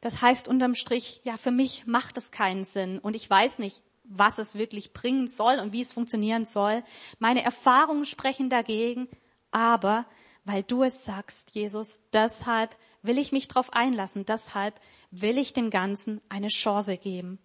Das 0.00 0.20
heißt 0.20 0.48
unterm 0.48 0.74
Strich, 0.74 1.20
ja, 1.24 1.36
für 1.36 1.50
mich 1.50 1.86
macht 1.86 2.18
es 2.18 2.30
keinen 2.30 2.64
Sinn 2.64 2.98
und 2.98 3.16
ich 3.16 3.28
weiß 3.28 3.58
nicht, 3.58 3.82
was 4.08 4.38
es 4.38 4.54
wirklich 4.54 4.92
bringen 4.92 5.28
soll 5.28 5.58
und 5.58 5.72
wie 5.72 5.80
es 5.80 5.92
funktionieren 5.92 6.44
soll. 6.44 6.82
Meine 7.18 7.42
Erfahrungen 7.42 8.04
sprechen 8.04 8.50
dagegen, 8.50 9.08
aber 9.50 10.06
weil 10.44 10.62
du 10.62 10.84
es 10.84 11.04
sagst, 11.04 11.54
Jesus, 11.54 12.02
deshalb 12.12 12.76
will 13.02 13.18
ich 13.18 13.32
mich 13.32 13.48
darauf 13.48 13.72
einlassen, 13.72 14.24
deshalb 14.24 14.80
will 15.10 15.38
ich 15.38 15.52
dem 15.52 15.70
Ganzen 15.70 16.20
eine 16.28 16.48
Chance 16.48 16.96
geben. 16.96 17.38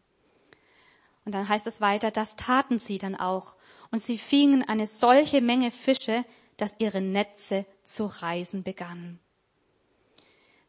Und 1.26 1.34
dann 1.34 1.48
heißt 1.48 1.68
es 1.68 1.82
weiter, 1.82 2.12
das 2.12 2.36
taten 2.36 2.80
sie 2.80 2.98
dann 2.98 3.16
auch. 3.16 3.56
Und 3.92 4.02
sie 4.02 4.18
fingen 4.18 4.64
eine 4.64 4.88
solche 4.88 5.42
Menge 5.42 5.72
Fische, 5.72 6.26
dass 6.58 6.76
ihre 6.80 7.02
Netze 7.02 7.66
zu 7.84 8.06
reißen 8.06 8.64
begannen. 8.64 9.20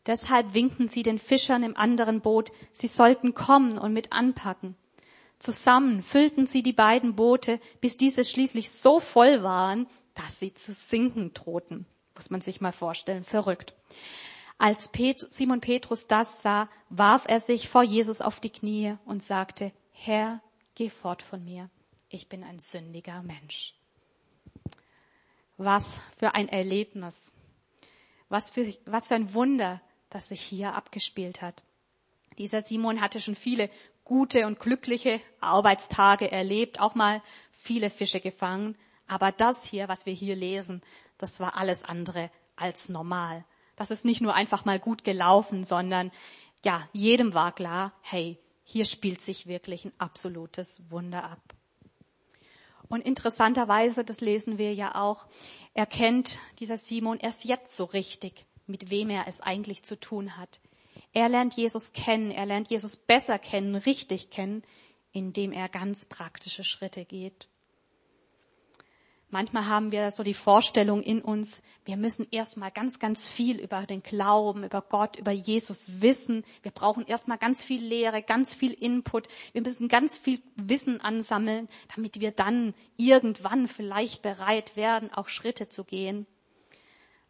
Deshalb 0.07 0.55
winkten 0.55 0.89
sie 0.89 1.03
den 1.03 1.19
Fischern 1.19 1.63
im 1.63 1.77
anderen 1.77 2.21
Boot, 2.21 2.51
sie 2.73 2.89
sollten 2.89 3.35
kommen 3.35 3.79
und 3.79 3.93
mit 3.93 4.13
anpacken. 4.13 4.75
Zusammen 5.43 6.05
füllten 6.05 6.47
sie 6.47 6.63
die 6.63 6.73
beiden 6.73 7.17
Boote, 7.17 7.59
bis 7.81 7.97
diese 7.97 8.23
schließlich 8.23 8.71
so 8.71 9.01
voll 9.01 9.43
waren, 9.43 9.89
dass 10.15 10.39
sie 10.39 10.55
zu 10.55 10.73
sinken 10.73 11.35
drohten. 11.35 11.85
Muss 12.15 12.31
man 12.31 12.41
sich 12.41 12.61
mal 12.61 12.71
vorstellen, 12.71 13.25
verrückt. 13.25 13.75
Als 14.57 14.93
Simon 15.31 15.61
Petrus 15.61 16.07
das 16.07 16.43
sah, 16.43 16.69
warf 16.91 17.25
er 17.27 17.41
sich 17.41 17.69
vor 17.69 17.83
Jesus 17.83 18.21
auf 18.21 18.39
die 18.39 18.51
Knie 18.51 18.95
und 19.05 19.25
sagte, 19.25 19.73
Herr, 19.91 20.41
geh 20.77 20.89
fort 20.89 21.23
von 21.23 21.45
mir. 21.45 21.69
Ich 22.09 22.29
bin 22.29 22.45
ein 22.45 22.61
sündiger 22.61 23.25
Mensch. 23.25 23.75
Was 25.57 26.01
für 26.19 26.37
ein 26.37 26.49
Erlebnis. 26.49 27.33
Was 28.29 28.49
für, 28.49 28.73
was 28.85 29.09
für 29.09 29.17
ein 29.17 29.35
Wunder, 29.35 29.81
das 30.09 30.29
sich 30.29 30.41
hier 30.41 30.75
abgespielt 30.75 31.43
hat. 31.43 31.65
Dieser 32.39 32.63
Simon 32.63 33.01
hatte 33.01 33.21
schon 33.21 33.35
viele 33.35 33.69
gute 34.05 34.47
und 34.47 34.59
glückliche 34.59 35.21
Arbeitstage 35.41 36.31
erlebt, 36.31 36.81
auch 36.81 36.95
mal 36.95 37.23
viele 37.51 37.91
Fische 37.91 38.21
gefangen. 38.21 38.77
Aber 39.07 39.33
das 39.33 39.65
hier, 39.65 39.89
was 39.89 40.07
wir 40.07 40.13
hier 40.13 40.37
lesen, 40.37 40.83
das 41.19 41.41
war 41.41 41.57
alles 41.57 41.85
andere 41.85 42.31
als 42.57 42.89
normal. 42.89 43.45
Das 43.77 43.91
ist 43.91 44.05
nicht 44.05 44.21
nur 44.21 44.35
einfach 44.35 44.65
mal 44.65 44.79
gut 44.79 45.05
gelaufen, 45.05 45.65
sondern 45.65 46.11
ja, 46.65 46.89
jedem 46.93 47.35
war 47.35 47.53
klar, 47.53 47.93
hey, 48.03 48.39
hier 48.65 48.85
spielt 48.85 49.21
sich 49.21 49.47
wirklich 49.47 49.85
ein 49.85 49.93
absolutes 49.99 50.91
Wunder 50.91 51.25
ab. 51.25 51.55
Und 52.89 53.01
interessanterweise, 53.01 54.05
das 54.05 54.21
lesen 54.21 54.59
wir 54.59 54.75
ja 54.75 54.95
auch, 54.95 55.27
erkennt 55.75 56.39
dieser 56.59 56.77
Simon 56.77 57.19
erst 57.19 57.45
jetzt 57.45 57.75
so 57.75 57.85
richtig, 57.85 58.45
mit 58.67 58.91
wem 58.91 59.11
er 59.11 59.27
es 59.27 59.41
eigentlich 59.41 59.83
zu 59.83 59.99
tun 59.99 60.37
hat. 60.37 60.61
Er 61.13 61.29
lernt 61.29 61.55
Jesus 61.55 61.93
kennen, 61.93 62.31
er 62.31 62.47
lernt 62.47 62.69
Jesus 62.69 62.97
besser 62.97 63.39
kennen, 63.39 63.75
richtig 63.75 64.31
kennen, 64.31 64.63
indem 65.13 65.53
er 65.53 65.69
ganz 65.69 66.07
praktische 66.07 66.65
Schritte 66.65 67.05
geht. 67.05 67.49
Manchmal 69.33 69.65
haben 69.65 69.93
wir 69.93 70.11
so 70.11 70.23
die 70.23 70.35
Vorstellung 70.35 71.03
in 71.03 71.23
uns, 71.23 71.63
wir 71.87 71.97
müssen 71.97 72.27
erstmal 72.31 72.71
ganz, 72.71 72.99
ganz 72.99 73.31
viel 73.31 73.61
über 73.61 73.87
den 73.87 74.03
Glauben, 74.03 74.63
über 74.63 74.83
Gott, 74.83 75.17
über 75.17 75.33
Jesus 75.33 76.03
wissen. 76.03 76.45
Wir 76.63 76.71
brauchen 76.71 77.07
erstmal 77.07 77.39
ganz 77.39 77.65
viel 77.65 77.83
Lehre, 77.83 78.23
ganz 78.23 78.55
viel 78.55 78.75
Input. 78.75 79.29
Wir 79.53 79.63
müssen 79.63 79.89
ganz 79.89 80.19
viel 80.19 80.43
Wissen 80.57 81.01
ansammeln, 81.01 81.71
damit 81.95 82.21
wir 82.21 82.33
dann 82.33 82.75
irgendwann 82.99 83.69
vielleicht 83.69 84.21
bereit 84.21 84.77
werden, 84.77 85.11
auch 85.11 85.29
Schritte 85.29 85.71
zu 85.71 85.85
gehen. 85.85 86.27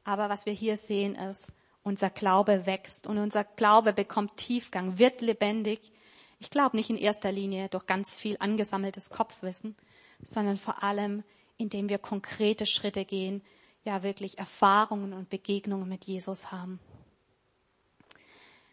Aber 0.03 0.29
was 0.29 0.45
wir 0.45 0.53
hier 0.53 0.77
sehen 0.77 1.15
ist, 1.15 1.53
unser 1.83 2.11
Glaube 2.11 2.67
wächst 2.67 3.07
und 3.07 3.19
unser 3.19 3.45
Glaube 3.45 3.93
bekommt 3.93 4.37
Tiefgang, 4.37 4.99
wird 4.99 5.21
lebendig. 5.21 5.93
Ich 6.39 6.51
glaube 6.51 6.77
nicht 6.77 6.91
in 6.91 6.99
erster 6.99 7.33
Linie 7.33 7.69
durch 7.69 7.87
ganz 7.87 8.17
viel 8.17 8.37
angesammeltes 8.39 9.11
Kopfwissen, 9.11 9.77
sondern 10.25 10.59
vor 10.59 10.83
allem 10.83 11.25
indem 11.63 11.89
wir 11.89 11.99
konkrete 11.99 12.67
Schritte 12.67 13.05
gehen, 13.05 13.43
ja 13.85 14.03
wirklich 14.03 14.39
Erfahrungen 14.39 15.13
und 15.13 15.31
Begegnungen 15.31 15.89
mit 15.89 16.05
Jesus 16.05 16.53
haben. 16.53 16.79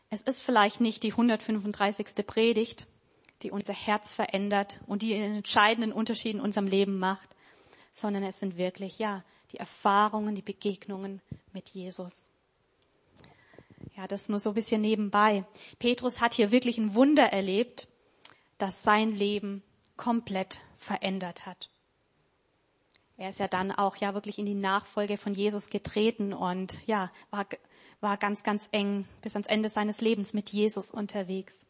Es 0.10 0.22
ist 0.22 0.42
vielleicht 0.42 0.82
nicht 0.82 1.04
die 1.04 1.12
135. 1.12 2.26
Predigt, 2.26 2.88
die 3.44 3.52
unser 3.52 3.74
Herz 3.74 4.14
verändert 4.14 4.82
und 4.88 5.02
die 5.02 5.16
einen 5.16 5.38
entscheidenden 5.38 5.94
Unterschied 5.94 6.36
in 6.36 6.42
unserem 6.42 6.68
Leben 6.68 7.00
macht, 7.00 7.36
sondern 7.94 8.24
es 8.24 8.40
sind 8.40 8.58
wirklich, 8.58 9.00
ja, 9.00 9.24
die 9.52 9.58
Erfahrungen, 9.58 10.36
die 10.36 10.42
Begegnungen 10.42 11.22
mit 11.54 11.70
Jesus. 11.70 12.30
Ja, 14.00 14.08
das 14.08 14.30
nur 14.30 14.40
so 14.40 14.52
ein 14.52 14.56
bisschen 14.56 14.80
nebenbei. 14.80 15.44
Petrus 15.78 16.22
hat 16.22 16.34
hier 16.34 16.52
wirklich 16.52 16.78
ein 16.78 16.94
Wunder 16.94 17.34
erlebt, 17.34 17.90
das 18.58 18.82
sein 18.82 19.12
Leben 19.12 19.62
komplett 19.98 20.62
verändert 20.78 21.46
hat. 21.46 21.70
Er 23.18 23.28
ist 23.28 23.40
ja 23.40 23.50
dann 23.50 23.74
auch 23.74 23.98
ja 23.98 24.14
wirklich 24.14 24.40
in 24.40 24.46
die 24.46 24.54
Nachfolge 24.54 25.18
von 25.18 25.34
Jesus 25.34 25.70
getreten 25.70 26.32
und 26.32 26.80
ja, 26.88 27.12
war, 27.30 27.46
war 28.00 28.16
ganz, 28.16 28.42
ganz 28.42 28.70
eng 28.72 29.06
bis 29.22 29.36
ans 29.36 29.48
Ende 29.48 29.68
seines 29.68 30.00
Lebens 30.00 30.34
mit 30.34 30.52
Jesus 30.52 30.92
unterwegs. 30.92 31.66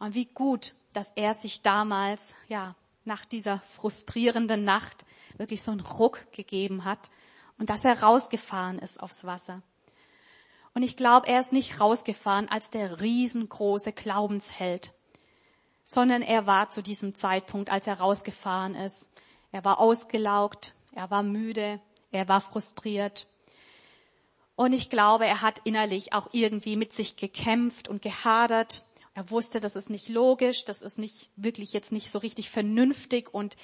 Und 0.00 0.16
wie 0.16 0.26
gut, 0.26 0.74
dass 0.92 1.12
er 1.14 1.34
sich 1.34 1.62
damals, 1.62 2.34
ja, 2.48 2.74
nach 3.04 3.24
dieser 3.24 3.60
frustrierenden 3.76 4.64
Nacht 4.64 5.04
wirklich 5.36 5.62
so 5.62 5.70
einen 5.70 5.82
Ruck 5.82 6.26
gegeben 6.32 6.84
hat 6.84 7.10
und 7.58 7.70
dass 7.70 7.84
er 7.84 8.02
rausgefahren 8.02 8.80
ist 8.80 9.00
aufs 9.00 9.22
Wasser. 9.22 9.62
Und 10.74 10.82
ich 10.82 10.96
glaube, 10.96 11.26
er 11.28 11.40
ist 11.40 11.52
nicht 11.52 11.80
rausgefahren 11.80 12.48
als 12.48 12.70
der 12.70 13.00
riesengroße 13.00 13.92
Glaubensheld, 13.92 14.92
sondern 15.84 16.22
er 16.22 16.46
war 16.46 16.70
zu 16.70 16.82
diesem 16.82 17.14
Zeitpunkt, 17.14 17.70
als 17.70 17.86
er 17.86 17.98
rausgefahren 17.98 18.74
ist, 18.76 19.10
er 19.52 19.64
war 19.64 19.80
ausgelaugt, 19.80 20.74
er 20.92 21.10
war 21.10 21.22
müde, 21.22 21.80
er 22.12 22.28
war 22.28 22.40
frustriert. 22.40 23.26
Und 24.54 24.72
ich 24.72 24.90
glaube, 24.90 25.26
er 25.26 25.42
hat 25.42 25.60
innerlich 25.64 26.12
auch 26.12 26.28
irgendwie 26.32 26.76
mit 26.76 26.92
sich 26.92 27.16
gekämpft 27.16 27.88
und 27.88 28.02
gehadert. 28.02 28.84
Er 29.14 29.30
wusste, 29.30 29.58
das 29.58 29.74
ist 29.74 29.90
nicht 29.90 30.08
logisch, 30.08 30.64
das 30.64 30.82
ist 30.82 30.98
nicht 30.98 31.30
wirklich 31.34 31.72
jetzt 31.72 31.90
nicht 31.90 32.10
so 32.10 32.18
richtig 32.18 32.50
vernünftig 32.50 33.32
und 33.34 33.56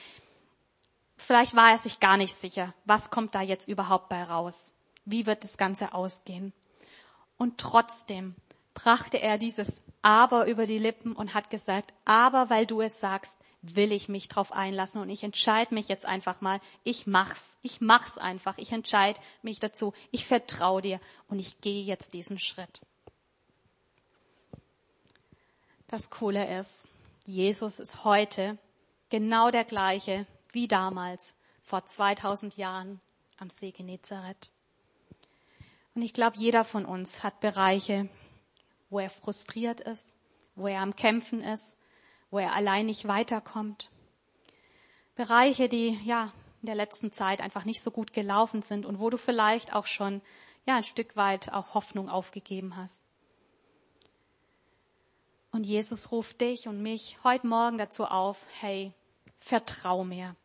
vielleicht 1.16 1.54
war 1.54 1.70
er 1.70 1.78
sich 1.78 2.00
gar 2.00 2.16
nicht 2.16 2.34
sicher, 2.34 2.75
was 2.84 3.10
kommt 3.10 3.34
da 3.34 3.42
jetzt 3.42 3.68
überhaupt 3.68 4.08
bei 4.08 4.25
raus? 4.25 4.72
Wie 5.04 5.26
wird 5.26 5.44
das 5.44 5.56
Ganze 5.56 5.94
ausgehen? 5.94 6.52
Und 7.38 7.58
trotzdem 7.58 8.34
brachte 8.74 9.20
er 9.20 9.38
dieses 9.38 9.82
Aber 10.02 10.46
über 10.46 10.66
die 10.66 10.78
Lippen 10.78 11.12
und 11.14 11.34
hat 11.34 11.50
gesagt, 11.50 11.92
aber 12.04 12.50
weil 12.50 12.66
du 12.66 12.80
es 12.80 13.00
sagst, 13.00 13.40
will 13.62 13.90
ich 13.90 14.08
mich 14.08 14.28
drauf 14.28 14.52
einlassen 14.52 15.00
und 15.00 15.08
ich 15.08 15.24
entscheide 15.24 15.74
mich 15.74 15.88
jetzt 15.88 16.06
einfach 16.06 16.40
mal, 16.40 16.60
ich 16.84 17.06
mach's, 17.06 17.58
ich 17.62 17.80
mach's 17.80 18.16
einfach, 18.18 18.58
ich 18.58 18.70
entscheide 18.72 19.20
mich 19.42 19.58
dazu, 19.58 19.92
ich 20.10 20.26
vertraue 20.26 20.82
dir 20.82 21.00
und 21.28 21.38
ich 21.38 21.60
gehe 21.60 21.82
jetzt 21.82 22.12
diesen 22.14 22.38
Schritt. 22.38 22.80
Das 25.88 26.10
Coole 26.10 26.58
ist, 26.60 26.84
Jesus 27.25 27.80
ist 27.80 28.04
heute 28.04 28.58
genau 29.08 29.50
der 29.50 29.64
gleiche 29.64 30.26
wie 30.52 30.68
damals 30.68 31.34
vor 31.62 31.86
2000 31.86 32.56
Jahren 32.56 33.00
am 33.38 33.50
See 33.50 33.72
Genezareth. 33.72 34.50
Und 35.97 36.02
ich 36.02 36.13
glaube, 36.13 36.37
jeder 36.37 36.65
von 36.65 36.85
uns 36.85 37.23
hat 37.23 37.41
Bereiche, 37.41 38.11
wo 38.91 38.99
er 38.99 39.09
frustriert 39.09 39.80
ist, 39.80 40.15
wo 40.54 40.67
er 40.67 40.82
am 40.82 40.95
Kämpfen 40.95 41.41
ist, 41.41 41.78
wo 42.30 42.39
er 42.39 42.52
allein 42.52 42.85
nicht 42.85 43.09
weiterkommt. 43.09 43.91
Bereiche, 45.15 45.71
die 45.71 45.99
ja 46.04 46.35
in 46.61 46.67
der 46.67 46.75
letzten 46.75 47.13
Zeit 47.13 47.41
einfach 47.41 47.65
nicht 47.65 47.82
so 47.82 47.91
gut 47.91 48.13
gelaufen 48.13 48.61
sind 48.61 48.85
und 48.85 48.99
wo 49.00 49.09
du 49.09 49.17
vielleicht 49.17 49.73
auch 49.75 49.87
schon 49.87 50.21
ja 50.67 50.76
ein 50.76 50.85
Stück 50.85 51.17
weit 51.17 51.50
auch 51.54 51.73
Hoffnung 51.73 52.11
aufgegeben 52.11 52.76
hast. 52.76 53.02
Und 55.50 55.65
Jesus 55.65 56.13
ruft 56.13 56.43
dich 56.43 56.69
und 56.69 56.82
mich 56.82 57.17
heute 57.25 57.47
Morgen 57.47 57.78
dazu 57.78 58.04
auf, 58.04 58.37
hey, 58.61 58.93
vertrau 59.39 60.04
mir. 60.04 60.37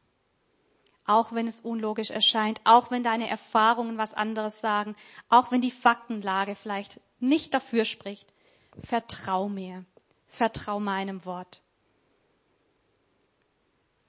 Auch 1.12 1.34
wenn 1.34 1.46
es 1.46 1.60
unlogisch 1.60 2.10
erscheint, 2.10 2.62
auch 2.64 2.90
wenn 2.90 3.04
deine 3.04 3.28
Erfahrungen 3.28 3.98
was 3.98 4.14
anderes 4.14 4.62
sagen, 4.62 4.96
auch 5.28 5.52
wenn 5.52 5.60
die 5.60 5.70
Faktenlage 5.70 6.56
vielleicht 6.56 7.02
nicht 7.20 7.54
dafür 7.54 7.84
spricht, 7.84 8.34
vertrau 8.82 9.50
mir, 9.50 9.84
vertrau 10.30 10.80
meinem 10.80 11.26
Wort. 11.26 11.62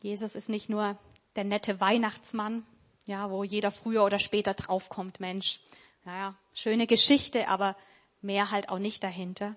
Jesus 0.00 0.36
ist 0.36 0.48
nicht 0.48 0.68
nur 0.68 0.96
der 1.34 1.42
nette 1.42 1.80
Weihnachtsmann, 1.80 2.64
ja, 3.04 3.32
wo 3.32 3.42
jeder 3.42 3.72
früher 3.72 4.04
oder 4.04 4.20
später 4.20 4.54
draufkommt, 4.54 5.18
Mensch. 5.18 5.58
Naja, 6.04 6.36
schöne 6.54 6.86
Geschichte, 6.86 7.48
aber 7.48 7.74
mehr 8.20 8.52
halt 8.52 8.68
auch 8.68 8.78
nicht 8.78 9.02
dahinter. 9.02 9.56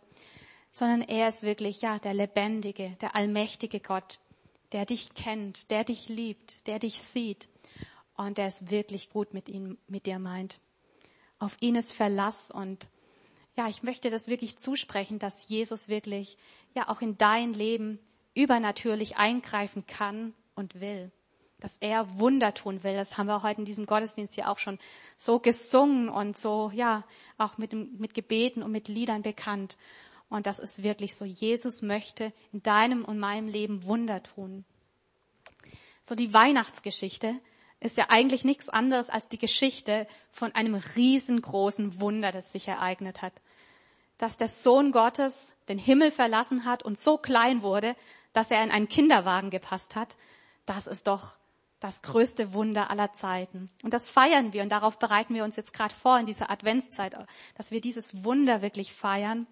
Sondern 0.71 1.03
er 1.03 1.29
ist 1.29 1.43
wirklich, 1.43 1.81
ja, 1.81 1.99
der 1.99 2.15
lebendige, 2.15 2.97
der 3.01 3.15
allmächtige 3.15 3.81
Gott, 3.81 4.17
der 4.75 4.85
dich 4.85 5.13
kennt, 5.13 5.71
der 5.71 5.85
dich 5.85 6.09
liebt, 6.09 6.67
der 6.67 6.79
dich 6.79 6.99
sieht 6.99 7.47
und 8.17 8.37
der 8.37 8.47
es 8.47 8.69
wirklich 8.69 9.09
gut 9.09 9.33
mit 9.33 9.47
ihm, 9.47 9.77
mit 9.87 10.05
dir 10.05 10.19
meint. 10.19 10.59
Auf 11.39 11.55
ihn 11.61 11.75
ist 11.75 11.93
Verlass 11.93 12.51
und 12.51 12.89
ja, 13.55 13.69
ich 13.69 13.83
möchte 13.83 14.09
das 14.09 14.27
wirklich 14.27 14.57
zusprechen, 14.57 15.17
dass 15.17 15.47
Jesus 15.47 15.87
wirklich, 15.87 16.37
ja, 16.73 16.89
auch 16.89 16.99
in 16.99 17.17
dein 17.17 17.53
Leben 17.53 17.99
übernatürlich 18.33 19.15
eingreifen 19.15 19.87
kann 19.87 20.33
und 20.55 20.81
will. 20.81 21.09
Dass 21.61 21.77
er 21.77 22.19
Wunder 22.19 22.53
tun 22.53 22.83
will. 22.83 22.95
Das 22.95 23.17
haben 23.17 23.27
wir 23.27 23.43
heute 23.43 23.61
in 23.61 23.65
diesem 23.65 23.85
Gottesdienst 23.85 24.35
hier 24.35 24.49
auch 24.49 24.59
schon 24.59 24.77
so 25.17 25.39
gesungen 25.39 26.09
und 26.09 26.37
so, 26.37 26.69
ja, 26.73 27.05
auch 27.37 27.57
mit, 27.57 27.71
mit 27.71 28.13
Gebeten 28.13 28.61
und 28.61 28.73
mit 28.73 28.89
Liedern 28.89 29.21
bekannt. 29.21 29.77
Und 30.35 30.47
das 30.47 30.59
ist 30.59 30.83
wirklich 30.83 31.15
so. 31.15 31.23
Jesus 31.23 31.81
möchte 31.81 32.33
in 32.51 32.61
deinem 32.61 33.05
und 33.05 33.19
meinem 33.19 33.47
Leben 33.47 33.85
Wunder 33.85 34.21
tun. 34.21 34.65
So 36.01 36.13
die 36.13 36.33
Weihnachtsgeschichte 36.33 37.39
ist 37.79 37.95
ja 37.95 38.07
eigentlich 38.09 38.43
nichts 38.43 38.67
anderes 38.67 39.09
als 39.09 39.29
die 39.29 39.37
Geschichte 39.37 40.07
von 40.31 40.53
einem 40.53 40.75
riesengroßen 40.75 42.01
Wunder, 42.01 42.31
das 42.31 42.51
sich 42.51 42.67
ereignet 42.67 43.21
hat. 43.21 43.33
Dass 44.17 44.37
der 44.37 44.49
Sohn 44.49 44.91
Gottes 44.91 45.53
den 45.69 45.77
Himmel 45.77 46.11
verlassen 46.11 46.65
hat 46.65 46.83
und 46.83 46.99
so 46.99 47.17
klein 47.17 47.61
wurde, 47.61 47.95
dass 48.33 48.51
er 48.51 48.61
in 48.61 48.71
einen 48.71 48.89
Kinderwagen 48.89 49.49
gepasst 49.49 49.95
hat, 49.95 50.17
das 50.65 50.85
ist 50.85 51.07
doch 51.07 51.37
das 51.79 52.01
größte 52.01 52.53
Wunder 52.53 52.89
aller 52.89 53.13
Zeiten. 53.13 53.69
Und 53.83 53.93
das 53.93 54.09
feiern 54.09 54.51
wir 54.51 54.63
und 54.63 54.69
darauf 54.69 54.99
bereiten 54.99 55.33
wir 55.33 55.43
uns 55.43 55.55
jetzt 55.55 55.73
gerade 55.73 55.93
vor 55.93 56.19
in 56.19 56.25
dieser 56.25 56.49
Adventszeit, 56.49 57.15
dass 57.55 57.71
wir 57.71 57.79
dieses 57.79 58.23
Wunder 58.23 58.61
wirklich 58.61 58.91
feiern. 58.91 59.47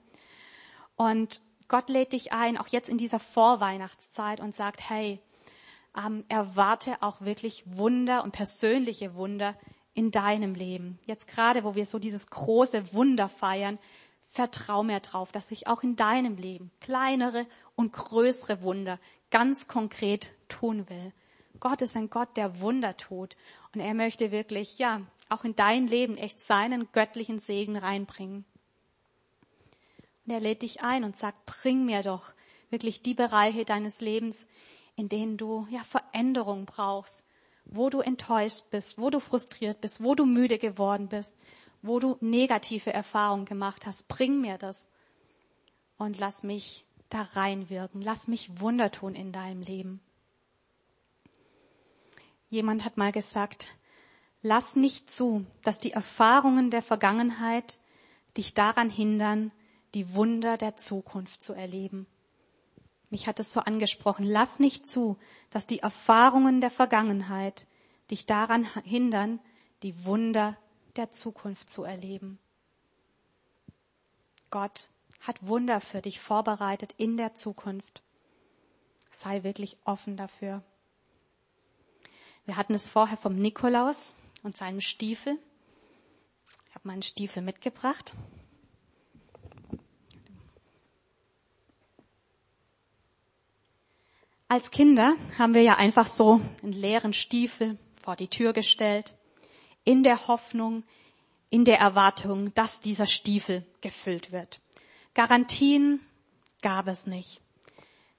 Und 0.95 1.41
Gott 1.67 1.89
lädt 1.89 2.13
dich 2.13 2.33
ein, 2.33 2.57
auch 2.57 2.67
jetzt 2.67 2.89
in 2.89 2.97
dieser 2.97 3.19
Vorweihnachtszeit 3.19 4.39
und 4.39 4.53
sagt, 4.53 4.89
hey, 4.89 5.19
ähm, 5.97 6.25
erwarte 6.27 7.01
auch 7.01 7.21
wirklich 7.21 7.63
Wunder 7.65 8.23
und 8.23 8.31
persönliche 8.31 9.15
Wunder 9.15 9.55
in 9.93 10.11
deinem 10.11 10.55
Leben. 10.55 10.99
Jetzt 11.05 11.27
gerade, 11.27 11.63
wo 11.63 11.75
wir 11.75 11.85
so 11.85 11.99
dieses 11.99 12.27
große 12.27 12.93
Wunder 12.93 13.29
feiern, 13.29 13.77
vertrau 14.29 14.83
mir 14.83 14.99
drauf, 14.99 15.31
dass 15.31 15.51
ich 15.51 15.67
auch 15.67 15.83
in 15.83 15.95
deinem 15.95 16.37
Leben 16.37 16.71
kleinere 16.81 17.45
und 17.75 17.93
größere 17.93 18.61
Wunder 18.61 18.99
ganz 19.29 19.67
konkret 19.67 20.31
tun 20.49 20.89
will. 20.89 21.13
Gott 21.59 21.81
ist 21.81 21.95
ein 21.95 22.09
Gott, 22.09 22.35
der 22.35 22.59
Wunder 22.59 22.97
tut. 22.97 23.35
Und 23.73 23.79
er 23.79 23.93
möchte 23.93 24.31
wirklich, 24.31 24.79
ja, 24.79 25.01
auch 25.29 25.43
in 25.43 25.55
dein 25.55 25.87
Leben 25.87 26.17
echt 26.17 26.39
seinen 26.39 26.91
göttlichen 26.91 27.39
Segen 27.39 27.77
reinbringen. 27.77 28.45
Und 30.25 30.33
er 30.33 30.39
lädt 30.39 30.61
dich 30.61 30.81
ein 30.81 31.03
und 31.03 31.17
sagt, 31.17 31.45
bring 31.45 31.85
mir 31.85 32.01
doch 32.01 32.33
wirklich 32.69 33.01
die 33.01 33.13
Bereiche 33.13 33.65
deines 33.65 34.01
Lebens, 34.01 34.47
in 34.95 35.09
denen 35.09 35.37
du, 35.37 35.67
ja, 35.69 35.83
Veränderung 35.83 36.65
brauchst, 36.65 37.23
wo 37.65 37.89
du 37.89 37.99
enttäuscht 37.99 38.65
bist, 38.71 38.97
wo 38.97 39.09
du 39.09 39.19
frustriert 39.19 39.81
bist, 39.81 40.03
wo 40.03 40.15
du 40.15 40.25
müde 40.25 40.57
geworden 40.57 41.07
bist, 41.07 41.35
wo 41.81 41.99
du 41.99 42.17
negative 42.21 42.93
Erfahrungen 42.93 43.45
gemacht 43.45 43.85
hast. 43.85 44.07
Bring 44.07 44.41
mir 44.41 44.57
das 44.57 44.89
und 45.97 46.19
lass 46.19 46.43
mich 46.43 46.85
da 47.09 47.21
reinwirken. 47.21 48.01
Lass 48.01 48.27
mich 48.27 48.59
Wunder 48.59 48.91
tun 48.91 49.15
in 49.15 49.31
deinem 49.31 49.61
Leben. 49.61 50.01
Jemand 52.49 52.85
hat 52.85 52.97
mal 52.97 53.11
gesagt, 53.11 53.75
lass 54.41 54.75
nicht 54.75 55.09
zu, 55.09 55.45
dass 55.63 55.79
die 55.79 55.91
Erfahrungen 55.91 56.69
der 56.69 56.81
Vergangenheit 56.81 57.79
dich 58.37 58.53
daran 58.53 58.89
hindern, 58.89 59.51
die 59.93 60.13
Wunder 60.13 60.57
der 60.57 60.75
Zukunft 60.75 61.41
zu 61.41 61.53
erleben. 61.53 62.07
Mich 63.09 63.27
hat 63.27 63.39
es 63.39 63.53
so 63.53 63.59
angesprochen. 63.59 64.25
Lass 64.25 64.59
nicht 64.59 64.87
zu, 64.87 65.17
dass 65.51 65.67
die 65.67 65.79
Erfahrungen 65.79 66.61
der 66.61 66.71
Vergangenheit 66.71 67.67
dich 68.09 68.25
daran 68.25 68.65
hindern, 68.83 69.39
die 69.83 70.03
Wunder 70.05 70.57
der 70.95 71.11
Zukunft 71.11 71.69
zu 71.69 71.83
erleben. 71.83 72.39
Gott 74.49 74.89
hat 75.19 75.45
Wunder 75.45 75.79
für 75.79 76.01
dich 76.01 76.19
vorbereitet 76.19 76.93
in 76.97 77.17
der 77.17 77.35
Zukunft. 77.35 78.01
Sei 79.11 79.43
wirklich 79.43 79.77
offen 79.85 80.17
dafür. 80.17 80.63
Wir 82.45 82.57
hatten 82.57 82.73
es 82.73 82.89
vorher 82.89 83.17
vom 83.17 83.35
Nikolaus 83.35 84.15
und 84.41 84.57
seinem 84.57 84.81
Stiefel. 84.81 85.37
Ich 86.67 86.75
habe 86.75 86.87
meinen 86.87 87.03
Stiefel 87.03 87.41
mitgebracht. 87.41 88.15
Als 94.53 94.69
Kinder 94.69 95.15
haben 95.39 95.55
wir 95.55 95.63
ja 95.63 95.77
einfach 95.77 96.05
so 96.05 96.39
einen 96.61 96.73
leeren 96.73 97.13
Stiefel 97.13 97.79
vor 98.03 98.15
die 98.15 98.27
Tür 98.27 98.53
gestellt, 98.53 99.15
in 99.83 100.03
der 100.03 100.27
Hoffnung, 100.27 100.83
in 101.49 101.65
der 101.65 101.79
Erwartung, 101.79 102.53
dass 102.53 102.79
dieser 102.79 103.07
Stiefel 103.07 103.65
gefüllt 103.81 104.31
wird. 104.31 104.61
Garantien 105.15 106.01
gab 106.61 106.87
es 106.87 107.07
nicht. 107.07 107.41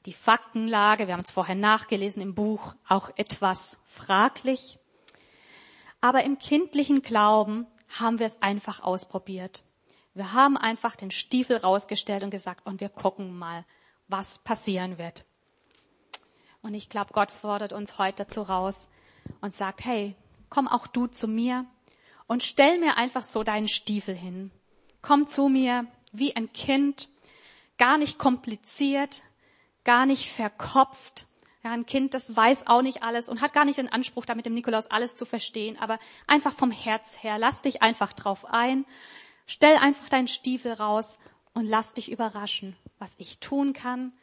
Die 0.07 0.13
Faktenlage, 0.13 1.07
wir 1.07 1.15
haben 1.15 1.23
es 1.23 1.31
vorher 1.31 1.55
nachgelesen 1.55 2.21
im 2.21 2.35
Buch, 2.35 2.75
auch 2.89 3.11
etwas 3.15 3.79
fraglich. 3.85 4.81
Aber 6.01 6.25
im 6.25 6.41
kindlichen 6.41 7.03
Glauben 7.03 7.65
haben 8.01 8.19
wir 8.19 8.27
es 8.27 8.43
einfach 8.43 8.81
ausprobiert. 8.81 9.63
Wir 10.15 10.33
haben 10.33 10.57
einfach 10.57 10.97
den 10.97 11.13
Stiefel 11.13 11.59
rausgestellt 11.59 12.25
und 12.25 12.31
gesagt, 12.31 12.67
und 12.67 12.81
wir 12.81 12.89
gucken 12.89 13.39
mal, 13.39 13.65
was 14.09 14.39
passieren 14.39 14.99
wird. 14.99 15.25
Und 16.65 16.73
ich 16.73 16.89
glaube, 16.89 17.13
Gott 17.13 17.31
fordert 17.31 17.75
uns 17.75 17.99
heute 17.99 18.25
dazu 18.25 18.41
raus 18.41 18.89
und 19.43 19.55
sagt, 19.55 19.85
hey, 19.85 20.17
komm 20.49 20.67
auch 20.67 20.87
du 20.87 21.07
zu 21.07 21.29
mir 21.29 21.67
und 22.27 22.43
stell 22.43 22.81
mir 22.81 22.97
einfach 22.97 23.23
so 23.23 23.43
deinen 23.43 23.69
Stiefel 23.69 24.15
hin. 24.15 24.51
Komm 25.03 25.27
zu 25.27 25.49
mir 25.49 25.87
wie 26.13 26.35
ein 26.35 26.51
Kind, 26.55 27.11
gar 27.77 27.99
nicht 27.99 28.19
kompliziert, 28.19 29.25
gar 29.85 30.07
nicht 30.07 30.33
verkopft. 30.33 31.27
Ja, 31.63 31.73
ein 31.73 31.85
Kind, 31.85 32.15
das 32.15 32.35
weiß 32.35 32.67
auch 32.67 32.81
nicht 32.81 33.03
alles 33.03 33.29
und 33.29 33.43
hat 33.43 33.53
gar 33.53 33.67
nicht 33.67 33.77
den 33.77 33.93
Anspruch, 33.93 34.25
da 34.25 34.35
mit 34.35 34.47
dem 34.47 34.55
Nikolaus 34.55 34.87
alles 34.87 35.17
zu 35.17 35.27
verstehen, 35.27 35.79
aber 35.79 35.99
einfach 36.27 36.55
vom 36.55 36.71
Herz 36.71 37.23
her, 37.23 37.37
lass 37.37 37.61
dich 37.61 37.83
einfach 37.83 38.15
drauf 38.15 38.47
ein, 38.47 38.87
stell 39.47 39.77
einfach 39.77 40.09
deinen 40.09 40.29
Stiefel 40.29 40.73
raus 40.73 41.19
und 41.53 41.67
lass 41.67 41.93
dich 41.93 42.11
überraschen, 42.11 42.75
was 42.99 43.13
ich 43.19 43.39
tun 43.39 43.75
kann, 43.75 44.15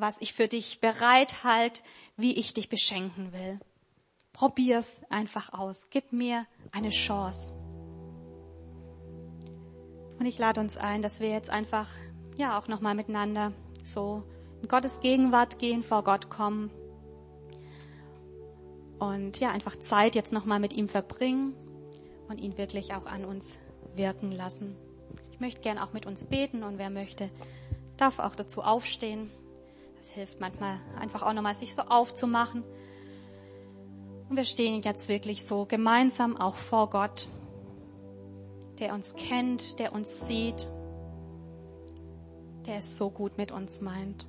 was 0.00 0.16
ich 0.20 0.32
für 0.32 0.48
dich 0.48 0.80
bereit 0.80 1.44
halt, 1.44 1.82
wie 2.16 2.34
ich 2.34 2.54
dich 2.54 2.68
beschenken 2.68 3.32
will. 3.32 3.60
Probier's 4.32 5.00
einfach 5.10 5.52
aus. 5.52 5.88
Gib 5.90 6.12
mir 6.12 6.46
eine 6.72 6.90
Chance. 6.90 7.52
Und 10.18 10.26
ich 10.26 10.38
lade 10.38 10.60
uns 10.60 10.76
ein, 10.76 11.02
dass 11.02 11.20
wir 11.20 11.30
jetzt 11.30 11.50
einfach, 11.50 11.88
ja, 12.36 12.58
auch 12.58 12.68
nochmal 12.68 12.94
miteinander 12.94 13.52
so 13.84 14.22
in 14.62 14.68
Gottes 14.68 15.00
Gegenwart 15.00 15.58
gehen, 15.58 15.82
vor 15.82 16.04
Gott 16.04 16.28
kommen. 16.30 16.70
Und 18.98 19.40
ja, 19.40 19.50
einfach 19.50 19.76
Zeit 19.76 20.14
jetzt 20.14 20.32
nochmal 20.32 20.60
mit 20.60 20.74
ihm 20.74 20.88
verbringen 20.88 21.54
und 22.28 22.40
ihn 22.40 22.58
wirklich 22.58 22.94
auch 22.94 23.06
an 23.06 23.24
uns 23.24 23.56
wirken 23.94 24.30
lassen. 24.30 24.76
Ich 25.32 25.40
möchte 25.40 25.62
gern 25.62 25.78
auch 25.78 25.92
mit 25.92 26.04
uns 26.06 26.26
beten 26.26 26.62
und 26.62 26.78
wer 26.78 26.90
möchte, 26.90 27.30
darf 27.96 28.18
auch 28.18 28.34
dazu 28.34 28.62
aufstehen. 28.62 29.30
Es 30.00 30.08
hilft 30.08 30.40
manchmal 30.40 30.78
einfach 30.98 31.22
auch 31.22 31.34
nochmal, 31.34 31.54
sich 31.54 31.74
so 31.74 31.82
aufzumachen. 31.82 32.64
Und 34.28 34.36
wir 34.36 34.44
stehen 34.44 34.82
jetzt 34.82 35.08
wirklich 35.08 35.44
so 35.44 35.66
gemeinsam 35.66 36.36
auch 36.36 36.56
vor 36.56 36.88
Gott, 36.88 37.28
der 38.78 38.94
uns 38.94 39.14
kennt, 39.14 39.78
der 39.78 39.92
uns 39.92 40.26
sieht, 40.26 40.70
der 42.66 42.76
es 42.76 42.96
so 42.96 43.10
gut 43.10 43.36
mit 43.36 43.52
uns 43.52 43.80
meint. 43.80 44.26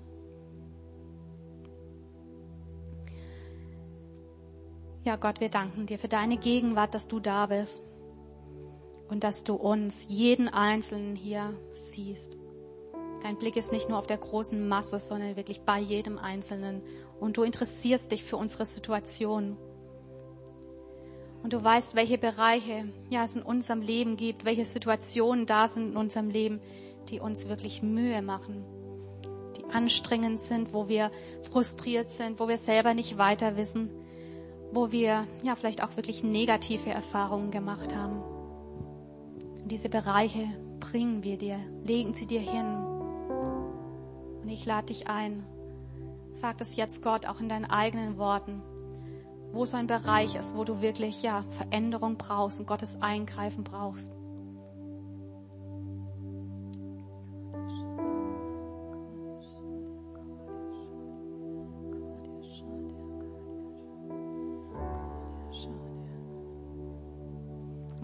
Ja, 5.03 5.15
Gott, 5.15 5.39
wir 5.39 5.49
danken 5.49 5.85
dir 5.85 5.97
für 5.97 6.07
deine 6.07 6.37
Gegenwart, 6.37 6.93
dass 6.93 7.07
du 7.07 7.19
da 7.19 7.47
bist 7.47 7.81
und 9.07 9.23
dass 9.23 9.43
du 9.43 9.55
uns, 9.55 10.05
jeden 10.09 10.47
Einzelnen 10.47 11.15
hier 11.15 11.53
siehst. 11.71 12.40
Dein 13.23 13.37
Blick 13.37 13.55
ist 13.55 13.71
nicht 13.71 13.87
nur 13.87 13.99
auf 13.99 14.07
der 14.07 14.17
großen 14.17 14.67
Masse, 14.67 14.99
sondern 14.99 15.35
wirklich 15.35 15.61
bei 15.61 15.79
jedem 15.79 16.17
Einzelnen. 16.17 16.81
Und 17.19 17.37
du 17.37 17.43
interessierst 17.43 18.11
dich 18.11 18.23
für 18.23 18.37
unsere 18.37 18.65
Situation. 18.65 19.57
Und 21.43 21.53
du 21.53 21.63
weißt, 21.63 21.95
welche 21.95 22.17
Bereiche 22.17 22.85
ja, 23.09 23.23
es 23.23 23.35
in 23.35 23.41
unserem 23.41 23.81
Leben 23.81 24.17
gibt, 24.17 24.45
welche 24.45 24.65
Situationen 24.65 25.45
da 25.45 25.67
sind 25.67 25.91
in 25.91 25.97
unserem 25.97 26.29
Leben, 26.29 26.61
die 27.09 27.19
uns 27.19 27.49
wirklich 27.49 27.81
Mühe 27.81 28.21
machen, 28.21 28.63
die 29.57 29.65
anstrengend 29.65 30.39
sind, 30.39 30.73
wo 30.73 30.87
wir 30.87 31.11
frustriert 31.51 32.11
sind, 32.11 32.39
wo 32.39 32.47
wir 32.47 32.57
selber 32.57 32.93
nicht 32.93 33.17
weiter 33.17 33.57
wissen, 33.57 33.91
wo 34.71 34.91
wir 34.91 35.27
ja 35.43 35.55
vielleicht 35.55 35.83
auch 35.83 35.95
wirklich 35.97 36.23
negative 36.23 36.89
Erfahrungen 36.89 37.51
gemacht 37.51 37.95
haben. 37.95 38.21
Und 39.61 39.71
diese 39.71 39.89
Bereiche 39.89 40.45
bringen 40.79 41.23
wir 41.23 41.37
dir, 41.37 41.59
legen 41.83 42.13
sie 42.13 42.25
dir 42.25 42.39
hin. 42.39 42.90
Ich 44.51 44.65
lade 44.65 44.87
dich 44.87 45.07
ein. 45.07 45.45
Sag 46.33 46.57
das 46.57 46.75
jetzt 46.75 47.01
Gott 47.01 47.25
auch 47.25 47.39
in 47.39 47.47
deinen 47.47 47.63
eigenen 47.63 48.17
Worten. 48.17 48.61
Wo 49.53 49.63
so 49.63 49.77
ein 49.77 49.87
Bereich 49.87 50.35
ist, 50.35 50.57
wo 50.57 50.65
du 50.65 50.81
wirklich, 50.81 51.23
ja, 51.23 51.45
Veränderung 51.51 52.17
brauchst 52.17 52.59
und 52.59 52.67
Gottes 52.67 53.01
Eingreifen 53.01 53.63
brauchst. 53.63 54.11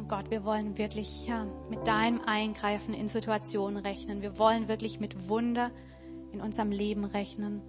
Gott, 0.08 0.32
wir 0.32 0.46
wollen 0.46 0.78
wirklich 0.78 1.28
ja, 1.28 1.46
mit 1.70 1.86
deinem 1.86 2.22
Eingreifen 2.22 2.94
in 2.94 3.10
Situationen 3.10 3.80
rechnen. 3.86 4.22
Wir 4.22 4.40
wollen 4.40 4.70
wirklich 4.70 5.02
mit 5.02 5.28
Wunder 5.28 5.72
in 6.32 6.42
unserem 6.42 6.72
Leben 6.72 7.06
rechnen. 7.06 7.62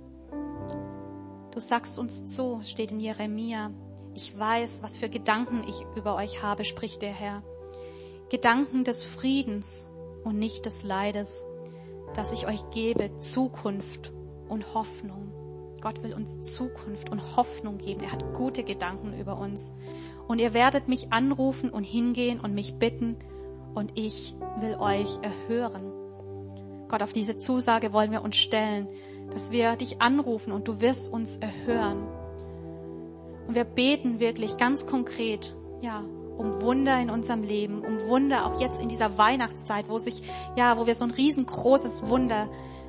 Du 1.52 1.60
sagst 1.60 1.98
uns 1.98 2.24
zu, 2.24 2.60
steht 2.62 2.92
in 2.92 3.00
Jeremia, 3.00 3.70
ich 4.14 4.36
weiß, 4.36 4.82
was 4.82 4.96
für 4.96 5.08
Gedanken 5.08 5.62
ich 5.68 5.84
über 5.96 6.16
euch 6.16 6.42
habe, 6.42 6.64
spricht 6.64 7.02
der 7.02 7.12
Herr. 7.12 7.42
Gedanken 8.30 8.84
des 8.84 9.04
Friedens 9.04 9.88
und 10.24 10.38
nicht 10.38 10.66
des 10.66 10.82
Leides, 10.82 11.46
dass 12.14 12.32
ich 12.32 12.46
euch 12.46 12.68
gebe 12.70 13.16
Zukunft 13.18 14.12
und 14.48 14.74
Hoffnung. 14.74 15.32
Gott 15.80 16.02
will 16.02 16.14
uns 16.14 16.40
Zukunft 16.40 17.10
und 17.10 17.36
Hoffnung 17.36 17.78
geben. 17.78 18.02
Er 18.02 18.12
hat 18.12 18.34
gute 18.34 18.64
Gedanken 18.64 19.18
über 19.18 19.38
uns. 19.38 19.70
Und 20.26 20.40
ihr 20.40 20.52
werdet 20.52 20.88
mich 20.88 21.12
anrufen 21.12 21.70
und 21.70 21.84
hingehen 21.84 22.40
und 22.40 22.54
mich 22.54 22.74
bitten 22.74 23.16
und 23.74 23.92
ich 23.94 24.34
will 24.60 24.74
euch 24.74 25.18
erhören. 25.22 25.97
Gott, 26.88 27.02
auf 27.02 27.12
diese 27.12 27.36
Zusage 27.36 27.92
wollen 27.92 28.12
wir 28.12 28.22
uns 28.22 28.36
stellen, 28.36 28.88
dass 29.30 29.50
wir 29.50 29.76
dich 29.76 30.00
anrufen 30.00 30.52
und 30.52 30.68
du 30.68 30.80
wirst 30.80 31.12
uns 31.12 31.36
erhören. 31.36 32.06
Und 33.46 33.54
wir 33.54 33.64
beten 33.64 34.20
wirklich 34.20 34.56
ganz 34.56 34.86
konkret, 34.86 35.54
ja, 35.80 36.02
um 36.36 36.62
Wunder 36.62 37.00
in 37.00 37.10
unserem 37.10 37.42
Leben, 37.42 37.82
um 37.84 38.08
Wunder 38.08 38.46
auch 38.46 38.60
jetzt 38.60 38.80
in 38.80 38.88
dieser 38.88 39.18
Weihnachtszeit, 39.18 39.88
wo 39.88 39.98
sich, 39.98 40.22
ja, 40.56 40.78
wo 40.78 40.86
wir 40.86 40.94
so 40.94 41.04
ein 41.04 41.10
riesengroßes 41.10 42.06
Wunder 42.06 42.48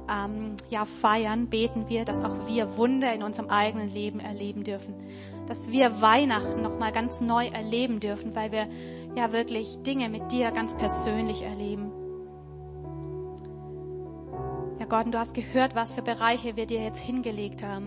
ähm, 0.09 0.55
ja 0.69 0.85
feiern, 0.85 1.47
beten 1.47 1.89
wir, 1.89 2.05
dass 2.05 2.23
auch 2.23 2.47
wir 2.47 2.77
Wunder 2.77 3.13
in 3.13 3.23
unserem 3.23 3.49
eigenen 3.49 3.89
Leben 3.89 4.19
erleben 4.19 4.63
dürfen, 4.63 4.93
dass 5.47 5.71
wir 5.71 6.01
Weihnachten 6.01 6.61
noch 6.61 6.77
mal 6.77 6.91
ganz 6.91 7.21
neu 7.21 7.47
erleben 7.47 7.99
dürfen, 7.99 8.35
weil 8.35 8.51
wir 8.51 8.67
ja 9.15 9.33
wirklich 9.33 9.81
Dinge 9.81 10.09
mit 10.09 10.31
dir 10.31 10.51
ganz 10.51 10.77
persönlich 10.77 11.41
erleben. 11.41 11.91
Gott, 14.89 15.05
und 15.05 15.11
du 15.11 15.19
hast 15.19 15.35
gehört, 15.35 15.75
was 15.75 15.93
für 15.93 16.01
Bereiche 16.01 16.55
wir 16.55 16.65
dir 16.65 16.81
jetzt 16.81 16.99
hingelegt 16.99 17.61
haben. 17.61 17.85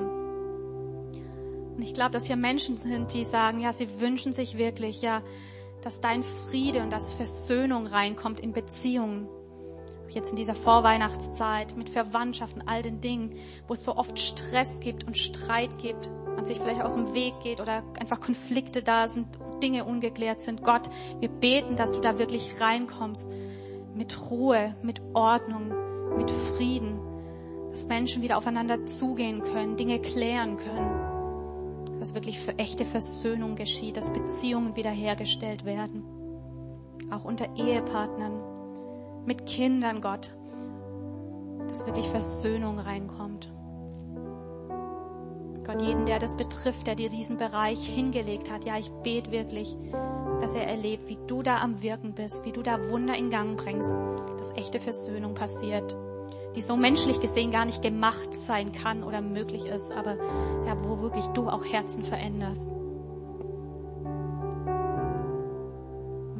Und 1.74 1.82
ich 1.82 1.94
glaube, 1.94 2.12
dass 2.12 2.26
hier 2.26 2.36
Menschen 2.36 2.76
sind, 2.76 3.12
die 3.12 3.24
sagen, 3.24 3.58
ja, 3.58 3.72
sie 3.72 4.00
wünschen 4.00 4.32
sich 4.32 4.56
wirklich, 4.56 5.02
ja, 5.02 5.20
dass 5.82 6.00
dein 6.00 6.22
Friede 6.22 6.80
und 6.80 6.92
dass 6.92 7.12
Versöhnung 7.12 7.88
reinkommt 7.88 8.38
in 8.38 8.52
Beziehungen. 8.52 9.26
Jetzt 10.10 10.30
in 10.30 10.36
dieser 10.36 10.54
Vorweihnachtszeit 10.54 11.76
mit 11.76 11.90
Verwandtschaften, 11.90 12.62
all 12.68 12.82
den 12.82 13.00
Dingen, 13.00 13.34
wo 13.66 13.72
es 13.72 13.82
so 13.82 13.96
oft 13.96 14.20
Stress 14.20 14.78
gibt 14.78 15.04
und 15.04 15.18
Streit 15.18 15.78
gibt. 15.78 16.08
man 16.36 16.46
sich 16.46 16.58
vielleicht 16.58 16.82
aus 16.82 16.94
dem 16.94 17.14
Weg 17.14 17.34
geht 17.42 17.60
oder 17.60 17.82
einfach 17.98 18.20
Konflikte 18.20 18.82
da 18.82 19.08
sind, 19.08 19.26
Dinge 19.60 19.84
ungeklärt 19.84 20.40
sind. 20.40 20.62
Gott, 20.62 20.88
wir 21.18 21.30
beten, 21.30 21.74
dass 21.74 21.90
du 21.90 22.00
da 22.00 22.18
wirklich 22.18 22.60
reinkommst 22.60 23.28
mit 23.94 24.30
Ruhe, 24.30 24.76
mit 24.82 25.00
Ordnung, 25.14 25.72
mit 26.16 26.30
Frieden, 26.30 26.98
dass 27.70 27.88
Menschen 27.88 28.22
wieder 28.22 28.36
aufeinander 28.36 28.86
zugehen 28.86 29.42
können, 29.42 29.76
Dinge 29.76 29.98
klären 29.98 30.56
können, 30.56 31.98
dass 31.98 32.14
wirklich 32.14 32.38
für 32.38 32.58
echte 32.58 32.84
Versöhnung 32.84 33.56
geschieht, 33.56 33.96
dass 33.96 34.12
Beziehungen 34.12 34.76
wiederhergestellt 34.76 35.64
werden, 35.64 36.04
auch 37.10 37.24
unter 37.24 37.56
Ehepartnern, 37.56 38.40
mit 39.24 39.46
Kindern, 39.46 40.00
Gott, 40.00 40.36
dass 41.68 41.86
wirklich 41.86 42.08
Versöhnung 42.08 42.78
reinkommt. 42.78 43.52
Gott, 45.64 45.80
jeden, 45.80 46.06
der 46.06 46.18
das 46.18 46.36
betrifft, 46.36 46.88
der 46.88 46.96
dir 46.96 47.08
diesen 47.08 47.36
Bereich 47.36 47.86
hingelegt 47.86 48.50
hat, 48.50 48.64
ja, 48.64 48.76
ich 48.78 48.90
bete 49.04 49.30
wirklich, 49.30 49.76
dass 50.42 50.54
er 50.54 50.66
erlebt, 50.66 51.08
wie 51.08 51.18
du 51.28 51.40
da 51.42 51.58
am 51.58 51.82
Wirken 51.82 52.14
bist, 52.14 52.44
wie 52.44 52.50
du 52.50 52.62
da 52.62 52.90
Wunder 52.90 53.14
in 53.14 53.30
Gang 53.30 53.56
bringst, 53.56 53.96
dass 54.38 54.50
echte 54.56 54.80
Versöhnung 54.80 55.34
passiert, 55.34 55.96
die 56.56 56.62
so 56.62 56.76
menschlich 56.76 57.20
gesehen 57.20 57.52
gar 57.52 57.64
nicht 57.64 57.80
gemacht 57.80 58.34
sein 58.34 58.72
kann 58.72 59.04
oder 59.04 59.20
möglich 59.22 59.66
ist, 59.66 59.92
aber 59.92 60.16
ja, 60.66 60.76
wo 60.82 61.00
wirklich 61.00 61.26
du 61.28 61.48
auch 61.48 61.64
Herzen 61.64 62.02
veränderst. 62.02 62.68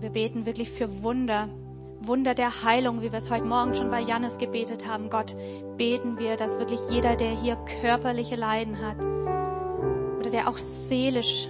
Wir 0.01 0.11
beten 0.11 0.47
wirklich 0.47 0.73
für 0.73 1.05
Wunder, 1.05 1.49
Wunder 2.01 2.35
der 2.35 2.65
Heilung, 2.65 3.03
wie 3.03 3.13
wir 3.13 3.19
es 3.19 3.31
heute 3.31 3.45
Morgen 3.45 3.75
schon 3.77 3.89
bei 3.89 4.01
Jannes 4.01 4.37
gebetet 4.37 4.85
haben. 4.85 5.11
Gott, 5.11 5.37
beten 5.77 6.19
wir, 6.19 6.37
dass 6.37 6.59
wirklich 6.59 6.81
jeder, 6.91 7.15
der 7.15 7.31
hier 7.31 7.55
körperliche 7.81 8.35
Leiden 8.35 8.85
hat 8.85 8.99
oder 10.19 10.31
der 10.31 10.49
auch 10.49 10.59
seelisch 10.59 11.47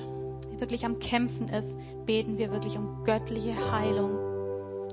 wirklich 0.62 0.86
am 0.86 1.00
Kämpfen 1.00 1.48
ist, 1.48 1.76
beten 2.06 2.38
wir 2.38 2.52
wirklich 2.52 2.78
um 2.78 3.02
göttliche 3.04 3.72
Heilung, 3.72 4.16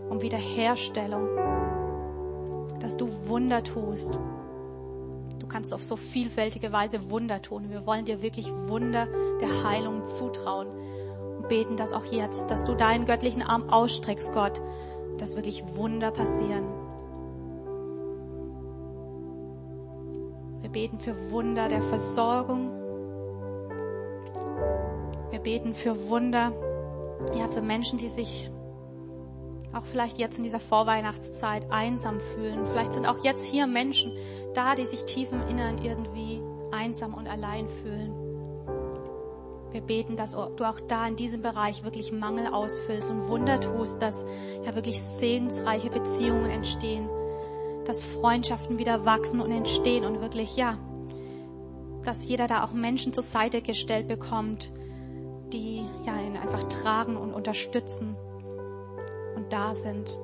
um 0.10 0.20
Wiederherstellung, 0.20 1.30
dass 2.80 2.98
du 2.98 3.08
Wunder 3.28 3.64
tust. 3.64 4.12
Du 5.38 5.48
kannst 5.48 5.72
auf 5.74 5.84
so 5.84 5.96
vielfältige 5.96 6.74
Weise 6.74 7.12
Wunder 7.12 7.42
tun. 7.42 7.70
Wir 7.70 7.86
wollen 7.86 8.04
dir 8.04 8.24
wirklich 8.24 8.52
Wunder 8.68 9.08
der 9.40 9.64
Heilung 9.64 10.06
zutrauen 10.06 10.68
und 11.38 11.48
beten 11.48 11.78
das 11.78 11.94
auch 11.94 12.06
jetzt, 12.06 12.50
dass 12.50 12.64
du 12.64 12.74
deinen 12.74 13.06
göttlichen 13.06 13.44
Arm 13.44 13.70
ausstreckst, 13.70 14.34
Gott, 14.34 14.62
dass 15.20 15.36
wirklich 15.36 15.64
Wunder 15.76 16.10
passieren. 16.10 16.66
Wir 20.62 20.70
beten 20.72 21.00
für 21.00 21.32
Wunder 21.32 21.70
der 21.70 21.84
Versorgung. 21.84 22.88
Wir 25.39 25.54
beten 25.54 25.73
für 25.73 26.10
Wunder, 26.10 26.52
ja, 27.34 27.47
für 27.47 27.62
Menschen, 27.62 27.97
die 27.97 28.10
sich 28.10 28.52
auch 29.71 29.86
vielleicht 29.86 30.17
jetzt 30.17 30.38
in 30.38 30.43
dieser 30.43 30.60
Vorweihnachtszeit 30.60 31.71
einsam 31.71 32.19
fühlen. 32.19 32.65
Vielleicht 32.65 32.91
sind 32.91 33.06
auch 33.06 33.23
jetzt 33.23 33.45
hier 33.45 33.65
Menschen 33.65 34.12
da, 34.54 34.75
die 34.75 34.86
sich 34.86 35.06
tief 35.06 35.32
im 35.32 35.47
Inneren 35.47 35.82
irgendwie 35.82 36.41
einsam 36.73 37.13
und 37.13 37.25
allein 37.25 37.69
fühlen. 37.69 38.12
Wir 39.71 39.80
beten, 39.80 40.17
dass 40.17 40.32
du 40.32 40.67
auch 40.67 40.82
da 40.89 41.08
in 41.08 41.15
diesem 41.15 41.41
Bereich 41.41 41.86
wirklich 41.86 42.12
Mangel 42.12 42.47
ausfüllst 42.47 43.10
und 43.10 43.30
Wunder 43.30 43.62
tust, 43.62 44.02
dass 44.02 44.25
ja 44.65 44.75
wirklich 44.75 45.02
segensreiche 45.02 45.89
Beziehungen 45.89 46.49
entstehen, 46.49 47.08
dass 47.86 48.04
Freundschaften 48.04 48.78
wieder 48.78 49.06
wachsen 49.06 49.39
und 49.39 49.52
entstehen 49.52 50.04
und 50.04 50.19
wirklich, 50.19 50.58
ja, 50.58 50.78
dass 52.04 52.28
jeder 52.28 52.47
da 52.47 52.65
auch 52.65 52.73
Menschen 52.73 53.13
zur 53.13 53.23
Seite 53.23 53.62
gestellt 53.62 54.10
bekommt, 54.10 54.73
die 55.54 55.86
ja 56.06 56.20
ihn 56.20 56.38
einfach 56.38 56.64
tragen 56.64 57.18
und 57.18 57.34
unterstützen 57.34 58.16
und 59.36 59.52
da 59.52 59.74
sind. 59.74 60.18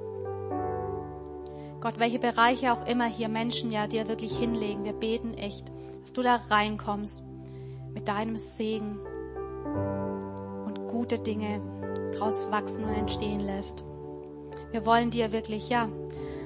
Gott, 1.82 2.00
welche 2.00 2.20
Bereiche 2.20 2.74
auch 2.74 2.88
immer 2.88 3.06
hier 3.06 3.30
Menschen 3.30 3.72
ja 3.72 3.88
dir 3.88 4.08
wirklich 4.08 4.38
hinlegen, 4.38 4.86
wir 4.86 4.94
beten 4.94 5.34
echt, 5.36 5.72
dass 6.02 6.14
du 6.14 6.22
da 6.22 6.36
reinkommst 6.50 7.24
mit 7.94 8.08
deinem 8.08 8.38
Segen 8.38 9.00
gute 11.06 11.20
Dinge 11.20 11.62
draus 12.18 12.50
wachsen 12.50 12.86
und 12.86 12.96
entstehen 12.96 13.42
lässt. 13.42 13.84
Wir 14.72 14.86
wollen 14.88 15.12
dir 15.12 15.32
wirklich, 15.32 15.70
ja, 15.70 15.88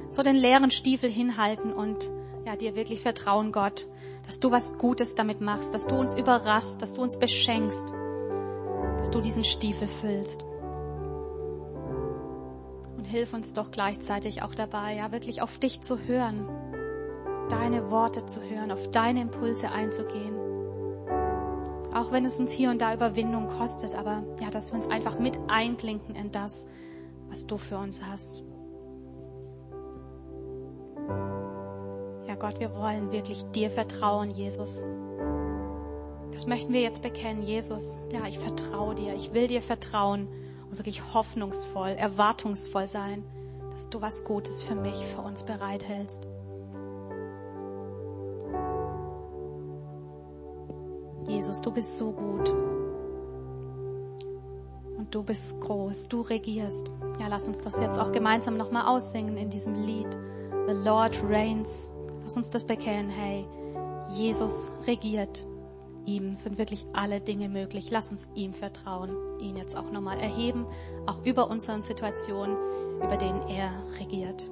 so 0.10 0.22
den 0.22 0.36
leeren 0.36 0.72
Stiefel 0.72 1.10
hinhalten 1.10 1.72
und 1.72 2.12
ja, 2.46 2.56
dir 2.56 2.76
wirklich 2.76 3.00
vertrauen, 3.00 3.52
Gott, 3.52 3.88
dass 4.26 4.40
du 4.42 4.52
was 4.52 4.78
Gutes 4.78 5.16
damit 5.16 5.40
machst, 5.40 5.74
dass 5.74 5.88
du 5.88 5.96
uns 5.96 6.16
überraschst, 6.16 6.82
dass 6.82 6.94
du 6.94 7.02
uns 7.02 7.20
beschenkst, 7.20 7.86
dass 9.00 9.12
du 9.12 9.22
diesen 9.22 9.46
Stiefel 9.46 9.88
füllst. 9.88 10.44
Und 12.98 13.06
hilf 13.06 13.34
uns 13.34 13.54
doch 13.54 13.72
gleichzeitig 13.72 14.44
auch 14.44 14.54
dabei, 14.54 14.96
ja, 14.96 15.12
wirklich 15.14 15.42
auf 15.42 15.58
dich 15.58 15.82
zu 15.82 16.00
hören, 16.00 16.50
deine 17.50 17.90
Worte 17.90 18.26
zu 18.26 18.42
hören, 18.42 18.72
auf 18.72 18.92
deine 18.92 19.22
Impulse 19.22 19.72
einzugehen. 19.72 20.36
Auch 21.94 22.12
wenn 22.12 22.26
es 22.26 22.40
uns 22.40 22.52
hier 22.52 22.70
und 22.70 22.82
da 22.82 22.94
Überwindung 22.94 23.48
kostet, 23.48 23.96
aber 23.96 24.24
ja, 24.42 24.50
dass 24.50 24.72
wir 24.72 24.78
uns 24.78 24.90
einfach 24.90 25.18
mit 25.18 25.40
einklinken 25.48 26.16
in 26.16 26.32
das, 26.32 26.68
was 27.30 27.48
du 27.48 27.58
für 27.58 27.78
uns 27.78 28.04
hast. 28.06 28.44
Ja 32.28 32.36
Gott, 32.36 32.60
wir 32.60 32.76
wollen 32.76 33.12
wirklich 33.12 33.44
dir 33.52 33.72
vertrauen, 33.72 34.30
Jesus. 34.30 34.76
Das 36.32 36.48
möchten 36.48 36.74
wir 36.74 36.82
jetzt 36.82 37.02
bekennen, 37.02 37.44
Jesus. 37.44 37.84
Ja, 38.12 38.28
ich 38.28 38.40
vertraue 38.40 38.96
dir, 38.96 39.14
ich 39.14 39.34
will 39.34 39.48
dir 39.48 39.62
vertrauen 39.62 40.28
und 40.70 40.78
wirklich 40.78 41.14
hoffnungsvoll, 41.14 41.90
erwartungsvoll 41.90 42.88
sein, 42.88 43.24
dass 43.72 43.90
du 43.90 44.02
was 44.02 44.24
Gutes 44.24 44.62
für 44.62 44.76
mich, 44.76 45.06
für 45.16 45.22
uns 45.22 45.44
bereithältst. 45.44 46.28
Jesus, 51.28 51.62
du 51.62 51.72
bist 51.72 51.98
so 51.98 52.12
gut. 52.12 52.50
Und 54.98 55.14
du 55.16 55.24
bist 55.24 55.60
groß, 55.60 56.08
du 56.08 56.22
regierst. 56.22 56.90
Ja, 57.20 57.28
lass 57.28 57.48
uns 57.48 57.62
das 57.62 57.80
jetzt 57.80 58.00
auch 58.00 58.12
gemeinsam 58.12 58.58
nochmal 58.58 58.88
aussingen 58.88 59.38
in 59.38 59.50
diesem 59.50 59.76
Lied. 59.76 60.18
The 60.68 60.74
Lord 60.74 61.22
reigns. 61.24 61.92
Lass 62.24 62.36
uns 62.36 62.50
das 62.50 62.64
bekennen, 62.66 63.10
hey, 63.10 63.46
Jesus 64.10 64.72
regiert. 64.86 65.46
Ihm 66.10 66.36
sind 66.36 66.58
wirklich 66.58 66.88
alle 66.92 67.22
Dinge 67.22 67.50
möglich. 67.50 67.92
Lass 67.92 68.12
uns 68.12 68.28
ihm 68.34 68.56
vertrauen, 68.56 69.16
ihn 69.40 69.56
jetzt 69.56 69.78
auch 69.78 69.92
nochmal 69.92 70.20
erheben, 70.20 70.66
auch 71.06 71.24
über 71.24 71.52
unseren 71.52 71.84
Situationen, 71.84 72.58
über 72.98 73.16
denen 73.16 73.48
er 73.48 73.72
regiert. 74.00 74.50